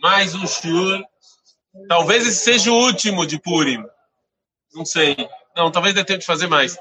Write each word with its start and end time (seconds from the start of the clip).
mais 0.00 0.34
um 0.34 0.46
shiur. 0.46 1.02
Talvez 1.88 2.26
esse 2.26 2.38
seja 2.38 2.72
o 2.72 2.76
último 2.76 3.26
de 3.26 3.40
Purim. 3.40 3.84
Não 4.74 4.84
sei. 4.84 5.16
Não, 5.56 5.70
talvez 5.70 5.94
dê 5.94 6.04
tempo 6.04 6.20
de 6.20 6.26
fazer 6.26 6.46
mais. 6.46 6.76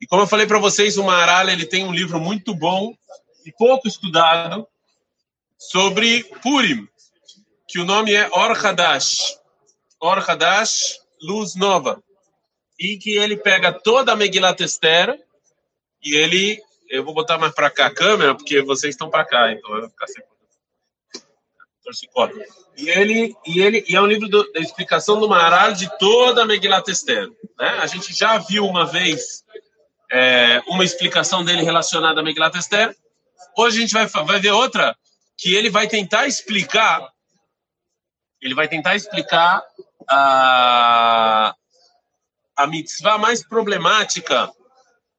E 0.00 0.06
como 0.06 0.22
eu 0.22 0.26
falei 0.26 0.46
para 0.46 0.58
vocês, 0.58 0.96
o 0.96 1.04
Maharal 1.04 1.48
ele 1.48 1.66
tem 1.66 1.84
um 1.84 1.92
livro 1.92 2.20
muito 2.20 2.54
bom 2.54 2.94
e 3.44 3.52
pouco 3.52 3.88
estudado 3.88 4.66
sobre 5.58 6.24
Purim, 6.42 6.88
que 7.68 7.78
o 7.78 7.84
nome 7.84 8.14
é 8.14 8.28
Or 8.32 8.52
Hadash. 8.52 9.38
Or 10.00 10.18
Hadash, 10.18 10.98
Luz 11.22 11.54
Nova. 11.54 12.02
E 12.78 12.96
que 12.96 13.10
ele 13.10 13.36
pega 13.36 13.72
toda 13.72 14.12
a 14.12 14.16
Megilat 14.16 14.60
Esther 14.60 15.18
e 16.02 16.14
ele... 16.16 16.62
Eu 16.88 17.04
vou 17.04 17.14
botar 17.14 17.38
mais 17.38 17.54
para 17.54 17.70
cá 17.70 17.86
a 17.86 17.94
câmera, 17.94 18.34
porque 18.34 18.62
vocês 18.62 18.94
estão 18.94 19.08
para 19.08 19.24
cá, 19.24 19.52
então 19.52 19.72
eu 19.74 19.82
vou 19.82 19.90
ficar 19.90 20.08
sem 20.08 20.24
e 22.76 22.88
ele, 22.88 23.34
e 23.46 23.60
ele 23.60 23.84
e 23.88 23.96
é 23.96 24.00
um 24.00 24.06
livro 24.06 24.28
do, 24.28 24.50
da 24.52 24.60
explicação 24.60 25.20
do 25.20 25.28
Maharal 25.28 25.72
de 25.72 25.90
toda 25.98 26.42
a 26.42 26.46
Megilat 26.46 26.88
Esther. 26.88 27.28
Né? 27.58 27.68
A 27.80 27.86
gente 27.86 28.12
já 28.12 28.38
viu 28.38 28.66
uma 28.66 28.86
vez 28.86 29.44
é, 30.10 30.62
uma 30.66 30.84
explicação 30.84 31.44
dele 31.44 31.62
relacionada 31.62 32.20
a 32.20 32.22
Megilat 32.22 32.56
Esther. 32.56 32.96
Hoje 33.56 33.78
a 33.78 33.80
gente 33.80 33.92
vai, 33.92 34.06
vai 34.06 34.40
ver 34.40 34.52
outra 34.52 34.96
que 35.36 35.54
ele 35.54 35.70
vai 35.70 35.88
tentar 35.88 36.26
explicar. 36.26 37.08
Ele 38.40 38.54
vai 38.54 38.68
tentar 38.68 38.96
explicar 38.96 39.62
a, 40.08 41.54
a 42.56 42.66
mitzvah 42.66 43.18
mais 43.18 43.46
problemática 43.46 44.50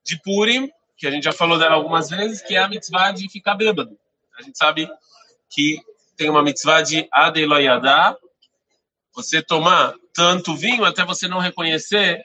de 0.03 0.19
Purim, 0.21 0.69
que 0.97 1.07
a 1.07 1.11
gente 1.11 1.23
já 1.23 1.31
falou 1.31 1.57
dela 1.57 1.75
algumas 1.75 2.09
vezes, 2.09 2.41
que 2.41 2.55
é 2.55 2.59
a 2.59 2.67
mitzvah 2.67 3.11
de 3.11 3.29
ficar 3.29 3.55
bêbado. 3.55 3.97
A 4.37 4.41
gente 4.41 4.57
sabe 4.57 4.89
que 5.49 5.81
tem 6.21 6.29
uma 6.29 6.43
mitzvah 6.43 6.83
de 6.83 7.07
Adeloyadá, 7.11 8.15
você 9.11 9.41
tomar 9.41 9.95
tanto 10.13 10.55
vinho 10.55 10.85
até 10.85 11.03
você 11.03 11.27
não 11.27 11.39
reconhecer 11.39 12.23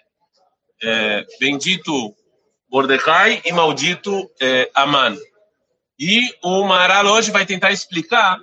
é, 0.82 1.24
bendito 1.40 2.14
Mordecai 2.70 3.40
e 3.42 3.52
maldito 3.52 4.30
é, 4.38 4.70
Aman. 4.74 5.16
E 5.98 6.30
o 6.42 6.62
Maral 6.64 7.06
hoje 7.06 7.30
vai 7.30 7.46
tentar 7.46 7.72
explicar 7.72 8.38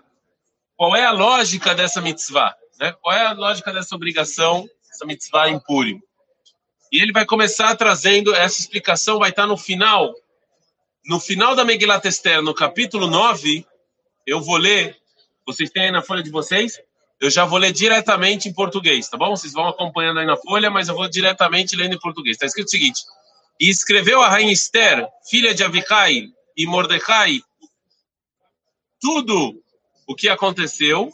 qual 0.76 0.96
é 0.96 1.06
a 1.06 1.12
lógica 1.12 1.76
dessa 1.76 2.02
mitzvah, 2.02 2.56
né? 2.80 2.92
qual 3.00 3.16
é 3.16 3.24
a 3.24 3.34
lógica 3.34 3.72
dessa 3.72 3.94
obrigação, 3.96 4.68
essa 4.92 5.06
mitzvah 5.06 5.50
em. 5.50 5.62
E 6.92 7.00
ele 7.00 7.12
vai 7.12 7.28
começar 7.28 7.76
trazendo, 7.76 8.34
essa 8.34 8.60
explicação 8.60 9.20
vai 9.20 9.30
estar 9.30 9.46
no 9.46 9.56
final, 9.56 10.16
no 11.06 11.20
final 11.20 11.56
da 11.56 11.64
Megilat 11.64 12.04
Esther, 12.06 12.42
no 12.42 12.56
capítulo 12.56 13.06
9, 13.06 13.64
eu 14.26 14.42
vou 14.42 14.58
ler 14.58 15.03
vocês 15.46 15.70
têm 15.70 15.84
aí 15.84 15.92
na 15.92 16.02
folha 16.02 16.24
de 16.24 16.30
vocês? 16.30 16.80
Eu 17.20 17.30
já 17.30 17.46
vou 17.46 17.58
ler 17.58 17.72
diretamente 17.72 18.50
em 18.50 18.54
português, 18.54 19.08
tá 19.08 19.18
bom? 19.18 19.36
Vocês 19.36 19.54
vão 19.54 19.68
acompanhando 19.68 20.20
aí 20.20 20.26
na 20.26 20.38
folha, 20.38 20.70
mas 20.70 20.90
eu 20.90 20.96
vou 20.96 21.08
diretamente 21.08 21.76
lendo 21.76 21.96
em 21.96 22.00
português. 22.00 22.36
Está 22.36 22.46
escrito 22.46 22.68
o 22.68 22.72
seguinte: 22.72 23.02
E 23.60 23.70
escreveu 23.70 24.22
a 24.22 24.30
rainha 24.30 24.52
Esther, 24.52 25.08
filha 25.30 25.54
de 25.54 25.64
Avikai 25.64 26.28
e 26.56 26.66
Mordecai, 26.66 27.42
tudo 29.00 29.62
o 30.08 30.16
que 30.16 30.30
aconteceu 30.30 31.12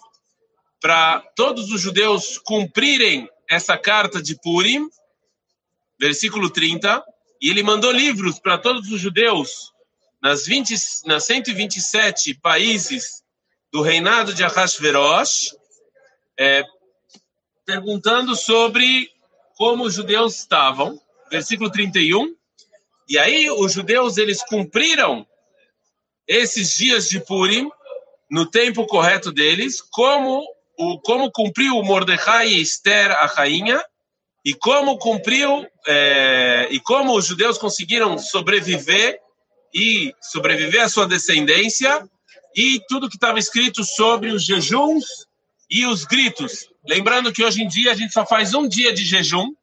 para 0.81 1.21
todos 1.35 1.71
os 1.71 1.81
judeus 1.81 2.37
cumprirem 2.37 3.29
essa 3.49 3.77
carta 3.77 4.21
de 4.21 4.35
Purim, 4.41 4.87
versículo 5.99 6.49
30, 6.49 7.03
e 7.41 7.49
ele 7.49 7.63
mandou 7.63 7.91
livros 7.91 8.39
para 8.39 8.57
todos 8.57 8.89
os 8.91 8.99
judeus 8.99 9.71
nas, 10.21 10.45
20, 10.45 10.75
nas 11.05 11.25
127 11.25 12.35
países 12.35 13.18
do 13.71 13.81
reinado 13.81 14.33
de 14.33 14.43
Ahasverosh, 14.43 15.55
é, 16.37 16.63
perguntando 17.65 18.35
sobre 18.35 19.09
como 19.55 19.83
os 19.83 19.93
judeus 19.93 20.37
estavam, 20.37 20.99
versículo 21.29 21.69
31. 21.69 22.33
E 23.07 23.17
aí 23.17 23.49
os 23.49 23.73
judeus 23.73 24.17
eles 24.17 24.43
cumpriram 24.43 25.25
esses 26.27 26.75
dias 26.75 27.09
de 27.09 27.19
Purim 27.19 27.69
no 28.29 28.45
tempo 28.45 28.85
correto 28.85 29.31
deles, 29.31 29.81
como 29.81 30.43
o 30.77 30.99
como 31.01 31.31
cumpriu 31.31 31.81
Mordecai 31.83 32.47
e 32.47 32.61
Esther 32.61 33.11
a 33.11 33.25
rainha 33.25 33.83
e 34.45 34.53
como 34.53 34.97
cumpriu 34.97 35.67
é, 35.85 36.67
e 36.71 36.79
como 36.79 37.15
os 37.15 37.25
judeus 37.25 37.57
conseguiram 37.57 38.17
sobreviver 38.17 39.19
e 39.73 40.13
sobreviver 40.21 40.83
à 40.83 40.89
sua 40.89 41.05
descendência 41.05 42.07
e 42.55 42.81
tudo 42.87 43.09
que 43.09 43.15
estava 43.15 43.39
escrito 43.39 43.83
sobre 43.83 44.31
os 44.31 44.43
jejuns 44.43 45.05
e 45.69 45.85
os 45.85 46.03
gritos. 46.03 46.69
Lembrando 46.85 47.31
que 47.31 47.43
hoje 47.43 47.61
em 47.61 47.67
dia 47.67 47.91
a 47.91 47.95
gente 47.95 48.13
só 48.13 48.25
faz 48.25 48.53
um 48.53 48.67
dia 48.67 48.93
de 48.93 49.05
jejum, 49.05 49.53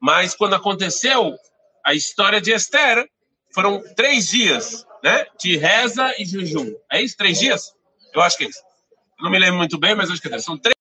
mas 0.00 0.34
quando 0.34 0.54
aconteceu 0.54 1.36
a 1.84 1.94
história 1.94 2.40
de 2.40 2.52
Esther, 2.52 3.08
foram 3.54 3.82
três 3.94 4.28
dias, 4.28 4.84
né? 5.02 5.26
De 5.40 5.56
reza 5.56 6.14
e 6.18 6.24
jejum. 6.24 6.74
É 6.90 7.02
isso? 7.02 7.16
Três 7.16 7.38
dias? 7.38 7.72
Eu 8.14 8.22
acho 8.22 8.36
que 8.36 8.44
é 8.44 8.48
isso. 8.48 8.60
Não 9.20 9.30
me 9.30 9.38
lembro 9.38 9.56
muito 9.56 9.78
bem, 9.78 9.94
mas 9.94 10.10
acho 10.10 10.20
que 10.20 10.28
é. 10.28 10.38
São 10.38 10.58
três 10.58 10.76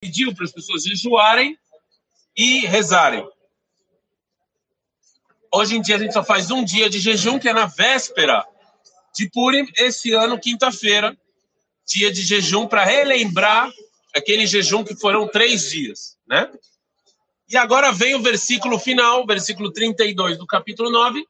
pediu 0.00 0.34
para 0.34 0.44
as 0.44 0.52
pessoas 0.52 0.82
jejuarem 0.82 1.58
e 2.36 2.66
rezarem. 2.66 3.26
Hoje 5.50 5.76
em 5.76 5.80
dia 5.80 5.96
a 5.96 5.98
gente 5.98 6.12
só 6.12 6.22
faz 6.22 6.50
um 6.50 6.62
dia 6.62 6.90
de 6.90 6.98
jejum, 6.98 7.38
que 7.38 7.48
é 7.48 7.54
na 7.54 7.64
véspera 7.64 8.44
de 9.14 9.30
Purim, 9.30 9.66
esse 9.76 10.12
ano, 10.12 10.38
quinta-feira, 10.38 11.16
dia 11.86 12.12
de 12.12 12.22
jejum, 12.22 12.66
para 12.66 12.84
relembrar 12.84 13.70
aquele 14.14 14.46
jejum 14.46 14.82
que 14.82 14.96
foram 14.96 15.28
três 15.28 15.70
dias, 15.70 16.16
né? 16.26 16.50
E 17.48 17.56
agora 17.56 17.92
vem 17.92 18.14
o 18.14 18.22
versículo 18.22 18.78
final, 18.78 19.26
versículo 19.26 19.70
32 19.72 20.38
do 20.38 20.46
capítulo 20.46 20.90
9, 20.90 21.24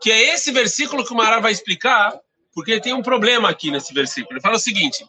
que 0.00 0.10
é 0.10 0.34
esse 0.34 0.50
versículo 0.52 1.04
que 1.04 1.12
o 1.12 1.16
Mará 1.16 1.40
vai 1.40 1.52
explicar, 1.52 2.18
porque 2.52 2.80
tem 2.80 2.92
um 2.92 3.02
problema 3.02 3.48
aqui 3.48 3.70
nesse 3.70 3.94
versículo. 3.94 4.34
Ele 4.34 4.40
fala 4.40 4.56
o 4.56 4.60
seguinte: 4.60 5.06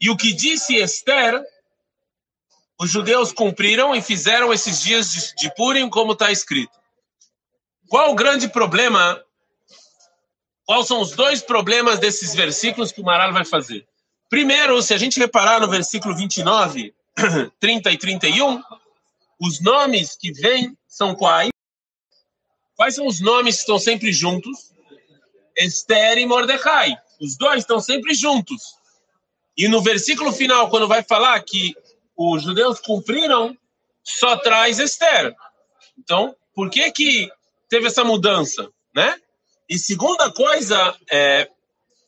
E 0.00 0.10
o 0.10 0.16
que 0.16 0.32
disse 0.32 0.76
Esther, 0.76 1.40
os 2.80 2.90
judeus 2.90 3.32
cumpriram 3.32 3.94
e 3.94 4.02
fizeram 4.02 4.52
esses 4.52 4.82
dias 4.82 5.12
de, 5.12 5.34
de 5.36 5.54
Purim 5.54 5.88
como 5.88 6.12
está 6.12 6.32
escrito. 6.32 6.76
Qual 7.88 8.10
o 8.10 8.14
grande 8.14 8.48
problema 8.48 9.22
Quais 10.66 10.86
são 10.86 11.00
os 11.00 11.12
dois 11.12 11.42
problemas 11.42 11.98
desses 11.98 12.34
versículos 12.34 12.90
que 12.90 13.00
o 13.00 13.04
Maral 13.04 13.32
vai 13.32 13.44
fazer? 13.44 13.86
Primeiro, 14.30 14.80
se 14.82 14.94
a 14.94 14.98
gente 14.98 15.20
reparar 15.20 15.60
no 15.60 15.68
versículo 15.68 16.16
29, 16.16 16.94
30 17.60 17.90
e 17.92 17.98
31, 17.98 18.62
os 19.40 19.60
nomes 19.60 20.16
que 20.16 20.32
vêm 20.32 20.76
são 20.88 21.14
quais? 21.14 21.50
Quais 22.74 22.94
são 22.94 23.06
os 23.06 23.20
nomes 23.20 23.56
que 23.56 23.60
estão 23.60 23.78
sempre 23.78 24.12
juntos? 24.12 24.72
Esther 25.56 26.18
e 26.18 26.26
Mordecai. 26.26 26.96
Os 27.20 27.36
dois 27.36 27.60
estão 27.60 27.78
sempre 27.78 28.14
juntos. 28.14 28.76
E 29.56 29.68
no 29.68 29.80
versículo 29.82 30.32
final, 30.32 30.68
quando 30.68 30.88
vai 30.88 31.02
falar 31.02 31.40
que 31.42 31.76
os 32.16 32.42
judeus 32.42 32.80
cumpriram, 32.80 33.56
só 34.02 34.36
traz 34.36 34.78
Esther. 34.78 35.34
Então, 35.98 36.34
por 36.54 36.70
que 36.70 36.90
que 36.90 37.30
teve 37.68 37.86
essa 37.86 38.02
mudança, 38.02 38.68
né? 38.94 39.20
E 39.68 39.78
segunda 39.78 40.30
coisa, 40.30 40.94
é, 41.10 41.48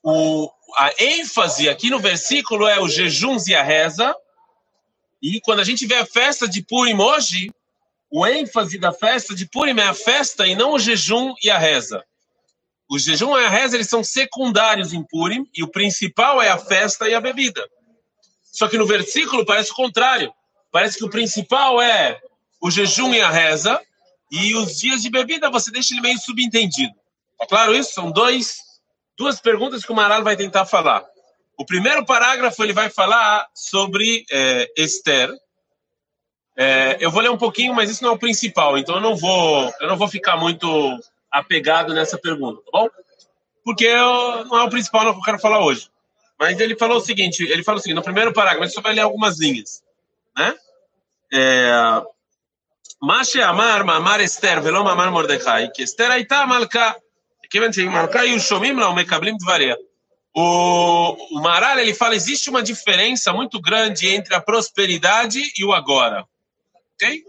o, 0.02 0.50
a 0.76 0.92
ênfase 1.02 1.68
aqui 1.68 1.88
no 1.90 1.98
versículo 1.98 2.66
é 2.66 2.78
o 2.80 2.88
jejuns 2.88 3.46
e 3.46 3.54
a 3.54 3.62
reza. 3.62 4.14
E 5.22 5.40
quando 5.40 5.60
a 5.60 5.64
gente 5.64 5.86
vê 5.86 5.96
a 5.96 6.06
festa 6.06 6.46
de 6.46 6.62
Purim 6.62 6.98
hoje, 7.00 7.50
o 8.10 8.26
ênfase 8.26 8.78
da 8.78 8.92
festa 8.92 9.34
de 9.34 9.48
Purim 9.48 9.78
é 9.80 9.84
a 9.84 9.94
festa 9.94 10.46
e 10.46 10.54
não 10.54 10.72
o 10.72 10.78
jejum 10.78 11.34
e 11.42 11.50
a 11.50 11.58
reza. 11.58 12.04
O 12.88 12.98
jejum 12.98 13.36
e 13.36 13.44
a 13.44 13.48
reza 13.48 13.76
eles 13.76 13.88
são 13.88 14.04
secundários 14.04 14.92
em 14.92 15.02
Purim 15.02 15.48
e 15.54 15.62
o 15.62 15.68
principal 15.68 16.40
é 16.40 16.48
a 16.48 16.58
festa 16.58 17.08
e 17.08 17.14
a 17.14 17.20
bebida. 17.20 17.66
Só 18.44 18.68
que 18.68 18.78
no 18.78 18.86
versículo 18.86 19.44
parece 19.44 19.72
o 19.72 19.74
contrário. 19.74 20.32
Parece 20.70 20.98
que 20.98 21.04
o 21.04 21.10
principal 21.10 21.80
é 21.80 22.20
o 22.60 22.70
jejum 22.70 23.12
e 23.12 23.20
a 23.20 23.30
reza 23.30 23.80
e 24.30 24.54
os 24.54 24.78
dias 24.78 25.02
de 25.02 25.10
bebida 25.10 25.50
você 25.50 25.70
deixa 25.70 25.94
ele 25.94 26.02
meio 26.02 26.18
subentendido. 26.18 26.94
Tá 27.38 27.46
claro 27.46 27.74
isso? 27.74 27.92
São 27.92 28.10
dois, 28.10 28.58
duas 29.16 29.40
perguntas 29.40 29.84
que 29.84 29.92
o 29.92 29.94
Maral 29.94 30.22
vai 30.22 30.36
tentar 30.36 30.66
falar. 30.66 31.04
O 31.58 31.64
primeiro 31.64 32.04
parágrafo 32.04 32.62
ele 32.62 32.72
vai 32.72 32.90
falar 32.90 33.48
sobre 33.54 34.24
é, 34.30 34.70
Esther. 34.76 35.30
É, 36.56 36.96
eu 37.00 37.10
vou 37.10 37.22
ler 37.22 37.30
um 37.30 37.38
pouquinho, 37.38 37.74
mas 37.74 37.90
isso 37.90 38.02
não 38.02 38.10
é 38.12 38.14
o 38.14 38.18
principal, 38.18 38.78
então 38.78 38.94
eu 38.94 39.00
não 39.00 39.14
vou, 39.14 39.72
eu 39.78 39.88
não 39.88 39.96
vou 39.96 40.08
ficar 40.08 40.38
muito 40.38 40.98
apegado 41.30 41.92
nessa 41.92 42.16
pergunta, 42.16 42.62
tá 42.62 42.70
bom? 42.72 42.88
Porque 43.62 43.84
eu, 43.84 44.44
não 44.46 44.58
é 44.58 44.62
o 44.62 44.70
principal 44.70 45.02
não, 45.04 45.10
é 45.10 45.12
que 45.12 45.20
eu 45.20 45.24
quero 45.24 45.38
falar 45.38 45.62
hoje. 45.62 45.90
Mas 46.38 46.58
ele 46.58 46.76
falou 46.76 46.98
o 46.98 47.00
seguinte, 47.00 47.42
ele 47.42 47.62
falou 47.62 47.78
o 47.78 47.82
seguinte, 47.82 47.96
no 47.96 48.02
primeiro 48.02 48.32
parágrafo, 48.32 48.64
ele 48.64 48.70
só 48.70 48.80
vai 48.80 48.94
ler 48.94 49.02
algumas 49.02 49.38
linhas, 49.38 49.82
né? 50.36 50.54
É, 51.32 52.02
Mashe 53.00 53.42
amar 53.42 53.84
mamar 53.84 54.20
Esther, 54.20 54.62
velom 54.62 54.88
amar 54.88 55.10
Mordecai, 55.10 55.68
que 55.70 55.82
Esther 55.82 56.10
aita 56.10 56.46
malka, 56.46 56.96
Kivan 57.50 57.72
Shemarkai 57.72 58.30
e 58.30 58.34
o 58.34 58.40
Shomim 58.40 58.72
não, 58.72 58.94
Mekablim 58.94 59.36
Dvaria. 59.36 59.76
O 60.34 61.40
Maral 61.40 61.78
ele 61.78 61.94
fala 61.94 62.14
existe 62.14 62.50
uma 62.50 62.62
diferença 62.62 63.32
muito 63.32 63.60
grande 63.60 64.08
entre 64.08 64.34
a 64.34 64.40
prosperidade 64.40 65.40
e 65.58 65.64
o 65.64 65.72
agora. 65.72 66.26
Ok? 66.94 67.24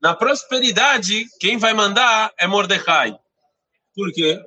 Na 0.00 0.14
prosperidade, 0.14 1.26
quem 1.38 1.56
vai 1.56 1.72
mandar 1.72 2.32
é 2.38 2.46
Mordecai. 2.46 3.18
Por 3.94 4.12
quê? 4.12 4.38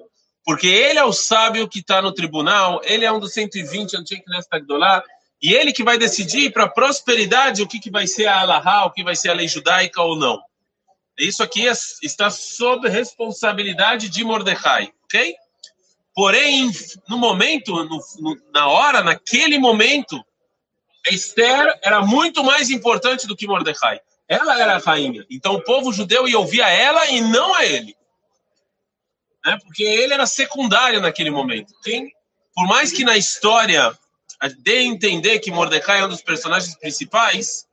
Porque 0.46 0.68
ele 0.68 1.00
é 1.00 1.04
o 1.04 1.14
sábio 1.14 1.68
que 1.68 1.80
está 1.80 2.02
no 2.02 2.12
tribunal, 2.12 2.82
ele 2.84 3.06
é 3.06 3.12
um 3.12 3.20
dos 3.20 3.34
120 3.34 3.98
antigos 3.98 4.26
nesta 4.28 4.60
Gdolá, 4.60 5.04
e 5.42 5.54
ele 5.54 5.74
que 5.74 5.84
vai 5.84 5.98
decidir 5.98 6.52
para 6.52 6.66
a 6.66 6.70
prosperidade 6.70 7.62
o 7.62 7.68
que, 7.68 7.80
que 7.80 7.92
vai 7.92 8.08
ser 8.08 8.28
a 8.28 8.42
Alahá, 8.42 8.86
o 8.86 8.92
que 8.92 9.04
vai 9.04 9.16
ser 9.16 9.30
a 9.30 9.34
lei 9.34 9.48
judaica 9.48 10.02
ou 10.02 10.18
não. 10.18 10.42
Isso 11.18 11.44
aqui 11.44 11.68
é, 11.68 11.74
está 12.02 12.30
sob 12.30 12.88
responsabilidade 12.90 14.10
de 14.10 14.24
Mordecai 14.24 14.92
ok? 15.06 15.36
Porém, 16.16 16.70
no 17.10 17.18
momento, 17.18 17.72
no, 17.86 18.00
no, 18.20 18.42
na 18.54 18.68
hora, 18.68 19.02
naquele 19.02 19.58
momento, 19.58 20.24
Esther 21.12 21.80
era 21.84 22.02
muito 22.02 22.44
mais 22.44 22.70
importante 22.70 23.28
do 23.28 23.36
que 23.36 23.48
Mordecai. 23.48 24.00
Ela 24.28 24.60
era 24.60 24.76
a 24.76 24.80
rainha. 24.80 25.26
Então 25.30 25.56
o 25.56 25.64
povo 25.64 25.92
judeu 25.92 26.28
ia 26.28 26.40
ouvir 26.40 26.62
a 26.62 26.70
ela 26.70 27.08
e 27.08 27.20
não 27.20 27.54
a 27.56 27.66
ele. 27.66 27.96
Né? 29.46 29.58
Porque 29.64 29.84
ele 29.84 30.14
era 30.14 30.26
secundário 30.26 31.02
naquele 31.02 31.30
momento. 31.30 31.74
Quem, 31.84 32.12
por 32.56 32.68
mais 32.68 32.92
que 32.92 33.04
na 33.04 33.18
história 33.18 33.98
dê 34.60 34.78
a 34.80 34.84
entender 34.84 35.40
que 35.40 35.52
Mordecai 35.52 36.02
é 36.02 36.06
um 36.06 36.10
dos 36.10 36.22
personagens 36.22 36.76
principais, 36.78 37.68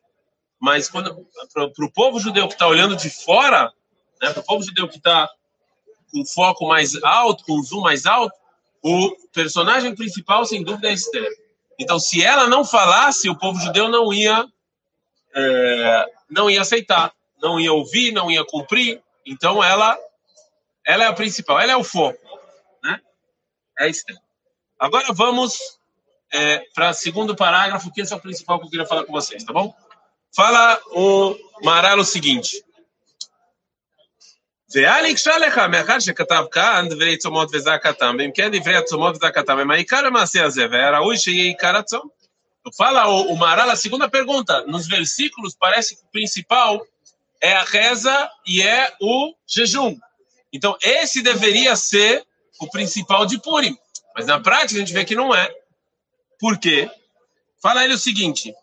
mas 0.59 0.91
para 0.91 1.65
o 1.65 1.93
povo 1.93 2.19
judeu 2.19 2.47
que 2.49 2.55
está 2.55 2.67
olhando 2.67 2.97
de 2.97 3.11
fora, 3.11 3.73
né, 4.21 4.31
para 4.31 4.41
o 4.41 4.45
povo 4.45 4.63
judeu 4.63 4.89
que 4.89 4.99
está 4.99 5.29
com 6.11 6.25
foco 6.25 6.67
mais 6.67 6.95
alto, 7.03 7.45
com 7.45 7.63
zoom 7.63 7.81
mais 7.81 8.07
alto, 8.07 8.35
o 8.83 9.15
personagem 9.33 9.95
principal, 9.95 10.45
sem 10.45 10.63
dúvida, 10.63 10.89
é 10.89 10.93
Esther. 10.93 11.29
Então, 11.79 11.99
se 11.99 12.23
ela 12.23 12.47
não 12.47 12.65
falasse, 12.65 13.29
o 13.29 13.39
povo 13.39 13.59
judeu 13.61 13.89
não 13.89 14.13
ia, 14.13 14.47
é, 15.35 16.07
não 16.29 16.51
ia 16.51 16.61
aceitar, 16.61 17.13
não 17.41 17.59
ia 17.59 17.73
ouvir, 17.73 18.13
não 18.13 18.31
ia 18.31 18.45
cumprir. 18.45 19.03
Então, 19.27 19.63
ela, 19.63 19.99
ela 20.85 21.05
é 21.05 21.07
a 21.07 21.13
principal, 21.13 21.59
ela 21.61 21.73
é 21.73 21.77
o 21.77 21.85
foco, 21.85 22.19
né? 22.83 23.01
É 23.79 23.89
Esther. 23.89 24.17
Agora 24.79 25.13
vamos 25.13 25.59
é, 26.33 26.63
para 26.75 26.91
o 26.91 26.95
segundo 26.95 27.37
parágrafo, 27.37 27.93
que 27.93 28.01
esse 28.01 28.13
é 28.13 28.17
o 28.17 28.21
principal 28.21 28.59
que 28.59 28.67
eu 28.67 28.71
queria 28.71 28.87
falar 28.87 29.05
com 29.05 29.13
vocês, 29.13 29.45
tá 29.45 29.53
bom? 29.53 29.75
Fala 30.35 30.81
o 30.93 31.37
Maralo 31.63 32.03
o 32.03 32.05
seguinte. 32.05 32.65
ואל 34.74 35.06
יקשה 35.06 35.38
לך, 35.38 35.58
מאחר 35.58 36.00
שכתב 36.00 36.44
כאן 36.52 36.88
דברי 36.90 37.18
צומות 37.18 37.50
וזעקתם, 37.54 38.16
ואם 38.20 38.32
כן 38.36 38.50
דברי 38.52 38.76
הצומות 38.76 39.16
וזעקתם 39.16 39.60
הם 39.60 39.72
העיקר 39.72 40.06
המעשה 40.06 40.46
הזה, 40.46 40.66
והיה 40.72 40.98
ראוי 40.98 41.18
שיהיה 41.18 41.44
עיקר 41.44 41.76
הצום. 41.76 42.08
Fala 42.78 43.08
o, 43.08 43.32
o 43.32 43.38
Maral, 43.38 43.70
a 43.70 43.76
segunda 43.76 44.10
pergunta. 44.10 44.66
Nos 44.66 44.88
versículos 44.88 45.56
parece 45.56 45.96
que 45.96 46.02
o 46.02 46.08
principal 46.08 46.82
é 47.40 47.54
a 47.54 47.64
reza 47.64 48.30
e 48.48 48.62
é 48.62 48.92
o 49.00 49.36
jejum. 49.46 49.96
Então, 50.52 50.76
esse 50.82 51.22
deveria 51.22 51.76
ser 51.76 52.26
o 52.60 52.68
principal 52.70 53.26
de 53.26 53.40
Purim. 53.40 53.78
Mas 54.16 54.26
na 54.26 54.40
prática 54.40 54.78
a 54.78 54.80
gente 54.80 54.94
vê 54.94 55.06
que 55.06 55.16
não 55.16 55.36
é. 55.36 55.54
Por 56.40 56.58
quê? 56.58 56.90
Fala 57.62 57.84
ele 57.84 57.94
o 57.94 58.00
seguinte. 58.00 58.54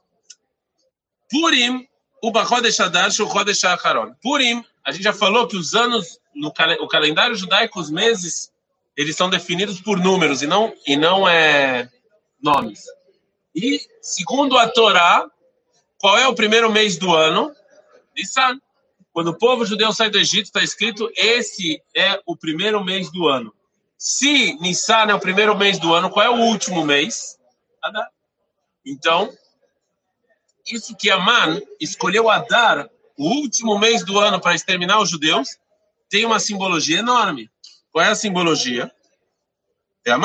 Purim, 1.30 1.86
o 2.22 2.30
Bachodesh 2.30 2.80
Adar, 2.80 3.10
Shochodesh 3.10 3.64
Acharon. 3.64 4.14
Purim 4.22 4.64
a 4.87 4.91
gente 4.93 5.03
já 5.03 5.11
falou 5.11 5.45
que 5.49 5.57
os 5.57 5.75
anos 5.75 6.17
no 6.33 6.47
o 6.79 6.87
calendário 6.87 7.35
judaico, 7.35 7.77
os 7.77 7.89
meses, 7.91 8.53
eles 8.95 9.17
são 9.17 9.29
definidos 9.29 9.81
por 9.81 9.99
números 9.99 10.41
e 10.41 10.47
não 10.47 10.73
e 10.85 10.95
não 10.95 11.27
é 11.27 11.89
nomes. 12.41 12.85
E 13.53 13.81
segundo 14.01 14.57
a 14.57 14.65
Torá, 14.69 15.29
qual 15.99 16.17
é 16.17 16.25
o 16.25 16.33
primeiro 16.33 16.71
mês 16.71 16.95
do 16.95 17.13
ano? 17.13 17.53
Nissan. 18.15 18.61
Quando 19.11 19.29
o 19.29 19.37
povo 19.37 19.65
judeu 19.65 19.91
sai 19.91 20.09
do 20.09 20.19
Egito, 20.19 20.45
está 20.45 20.63
escrito 20.63 21.11
esse 21.17 21.83
é 21.93 22.21
o 22.25 22.37
primeiro 22.37 22.81
mês 22.81 23.11
do 23.11 23.27
ano. 23.27 23.53
Se 23.97 24.53
Nissan 24.61 25.07
é 25.09 25.13
o 25.13 25.19
primeiro 25.19 25.57
mês 25.57 25.79
do 25.79 25.93
ano, 25.93 26.09
qual 26.09 26.25
é 26.25 26.29
o 26.29 26.43
último 26.43 26.85
mês? 26.85 27.37
Adar. 27.83 28.07
Então, 28.85 29.33
isso 30.65 30.95
que 30.95 31.11
Aman 31.11 31.59
escolheu 31.77 32.29
Adar 32.29 32.89
o 33.17 33.27
último 33.29 33.77
mês 33.79 34.05
do 34.05 34.19
ano 34.19 34.39
para 34.39 34.55
exterminar 34.55 34.99
os 34.99 35.09
judeus, 35.09 35.57
tem 36.09 36.25
uma 36.25 36.39
simbologia 36.39 36.99
enorme. 36.99 37.49
Qual 37.91 38.03
é 38.03 38.09
a 38.09 38.15
simbologia? 38.15 38.91
É 40.05 40.17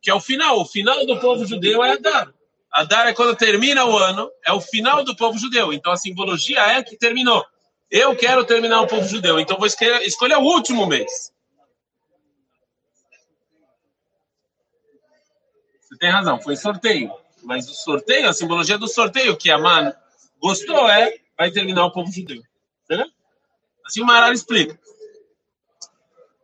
que 0.00 0.10
é 0.10 0.14
o 0.14 0.20
final. 0.20 0.60
O 0.60 0.64
final 0.64 1.04
do 1.06 1.18
povo 1.18 1.44
judeu 1.44 1.82
é 1.82 1.92
Adar. 1.92 2.32
Adar 2.70 3.06
é 3.08 3.14
quando 3.14 3.34
termina 3.34 3.84
o 3.84 3.96
ano, 3.96 4.30
é 4.44 4.52
o 4.52 4.60
final 4.60 5.02
do 5.02 5.16
povo 5.16 5.38
judeu. 5.38 5.72
Então 5.72 5.90
a 5.90 5.96
simbologia 5.96 6.60
é 6.60 6.82
que 6.82 6.96
terminou. 6.96 7.44
Eu 7.90 8.14
quero 8.14 8.44
terminar 8.44 8.82
o 8.82 8.86
povo 8.86 9.08
judeu, 9.08 9.40
então 9.40 9.56
vou 9.56 9.66
escolher, 9.66 10.02
escolher 10.02 10.36
o 10.36 10.42
último 10.42 10.86
mês. 10.86 11.32
Você 15.80 15.96
tem 15.98 16.10
razão, 16.10 16.38
foi 16.40 16.54
sorteio. 16.54 17.10
Mas 17.42 17.68
o 17.68 17.74
sorteio, 17.74 18.28
a 18.28 18.32
simbologia 18.32 18.78
do 18.78 18.88
sorteio, 18.88 19.36
que 19.36 19.50
a 19.50 19.58
Man 19.58 19.94
gostou, 20.40 20.88
é 20.88 21.18
vai 21.36 21.50
terminar 21.50 21.86
o 21.86 21.92
povo 21.92 22.10
judeu. 22.10 22.42
Né? 22.90 23.04
Assim 23.86 24.02
o 24.02 24.06
Maral 24.06 24.32
explica. 24.32 24.78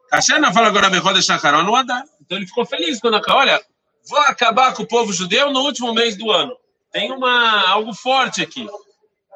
Kashana 0.08 0.52
fala 0.52 0.68
agora 0.68 0.88
Behoda 0.88 1.20
Shakaron 1.20 1.62
no 1.62 1.74
Adar. 1.74 2.04
Então 2.20 2.38
ele 2.38 2.46
ficou 2.46 2.64
feliz 2.64 3.00
quando 3.00 3.16
acabou. 3.16 3.40
Olha, 3.40 3.60
vou 4.08 4.20
acabar 4.20 4.72
com 4.74 4.84
o 4.84 4.88
povo 4.88 5.12
judeu 5.12 5.50
no 5.50 5.60
último 5.60 5.92
mês 5.92 6.16
do 6.16 6.30
ano. 6.30 6.56
Tem 6.92 7.10
uma, 7.10 7.68
algo 7.68 7.92
forte 7.92 8.40
aqui. 8.40 8.64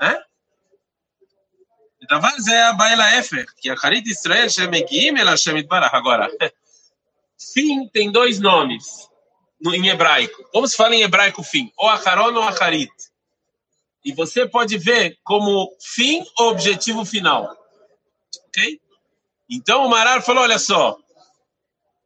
Né? 0.01 0.23
é 2.49 2.63
a 2.63 2.73
baila 2.73 3.17
efer, 3.17 3.45
que 3.61 3.69
a 3.69 3.77
chama 4.49 4.79
Agora, 5.93 6.31
fim 7.53 7.89
tem 7.89 8.11
dois 8.13 8.39
nomes 8.39 9.08
no, 9.61 9.75
em 9.75 9.89
hebraico. 9.89 10.49
Como 10.53 10.67
se 10.67 10.77
fala 10.77 10.95
em 10.95 11.03
hebraico 11.03 11.43
fim? 11.43 11.73
Ou 11.77 11.89
acharon 11.89 12.35
ou 12.35 12.43
acharit. 12.43 12.93
E 14.05 14.13
você 14.13 14.47
pode 14.47 14.79
ver 14.79 15.19
como 15.25 15.75
fim 15.81 16.25
ou 16.39 16.51
objetivo 16.51 17.05
final. 17.05 17.57
Ok? 18.49 18.81
Então 19.51 19.85
o 19.85 19.89
Marar 19.89 20.23
falou: 20.23 20.43
olha 20.43 20.59
só. 20.59 20.99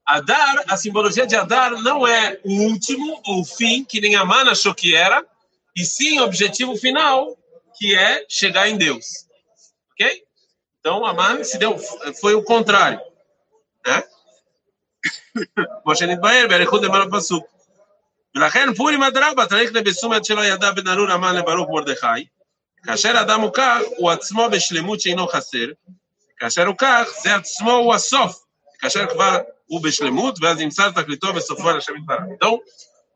Adar, 0.05 0.65
a 0.69 0.77
simbologia 0.77 1.27
de 1.27 1.37
Adar 1.37 1.81
não 1.81 2.07
é 2.07 2.41
o 2.45 2.63
último 2.65 3.23
ou 3.25 3.45
fim, 3.45 3.85
que 3.85 4.01
nem 4.01 4.17
a 4.17 4.25
Mana 4.25 4.51
achou 4.51 4.75
que 4.75 4.97
era, 4.97 5.25
e 5.77 5.85
sim 5.85 6.19
o 6.19 6.25
objetivo 6.25 6.77
final, 6.77 7.37
que 7.79 7.95
é 7.95 8.27
chegar 8.29 8.69
em 8.69 8.77
Deus. 8.77 9.27
Ok? 9.93 10.25
Então 10.81 11.07
a 11.07 11.15
Mana 11.15 11.45
se 11.45 11.57
deu, 11.57 11.79
foi 12.21 12.35
o 12.35 12.43
contrário. 12.43 13.01
Né? 13.87 14.03
כמו 15.84 15.96
שנתבהר 15.96 16.46
באריכות 16.50 16.84
למעלה 16.84 17.06
בפסוק. 17.06 17.46
ולכן 18.36 18.74
פורים 18.74 19.04
אדרבה 19.04 19.46
צריך 19.46 19.72
לבשום 19.74 20.12
עד 20.12 20.26
שלא 20.26 20.46
ידע 20.46 20.72
בן 20.72 20.88
ארור 20.88 21.12
המן 21.12 21.36
לברוך 21.36 21.70
מרדכי. 21.70 22.26
כאשר 22.84 23.22
אדם 23.22 23.42
הוא 23.42 23.52
כך, 23.54 23.80
הוא 23.98 24.12
עצמו 24.12 24.50
בשלמות 24.52 25.02
שאינו 25.02 25.28
חסר. 25.28 25.68
כאשר 26.38 26.66
הוא 26.66 26.76
כך, 26.78 27.08
זה 27.24 27.36
עצמו 27.36 27.72
הוא 27.72 27.94
הסוף. 27.94 28.44
כאשר 28.80 29.06
כבר 29.08 29.38
הוא 29.66 29.84
בשלמות, 29.84 30.40
ואז 30.42 30.62
ימסר 30.62 30.92
תכליתו 30.92 31.36
וסופו 31.36 31.70
על 31.70 31.78
השם 31.78 31.96
יתברך. 31.96 32.22
Então, 32.36 32.60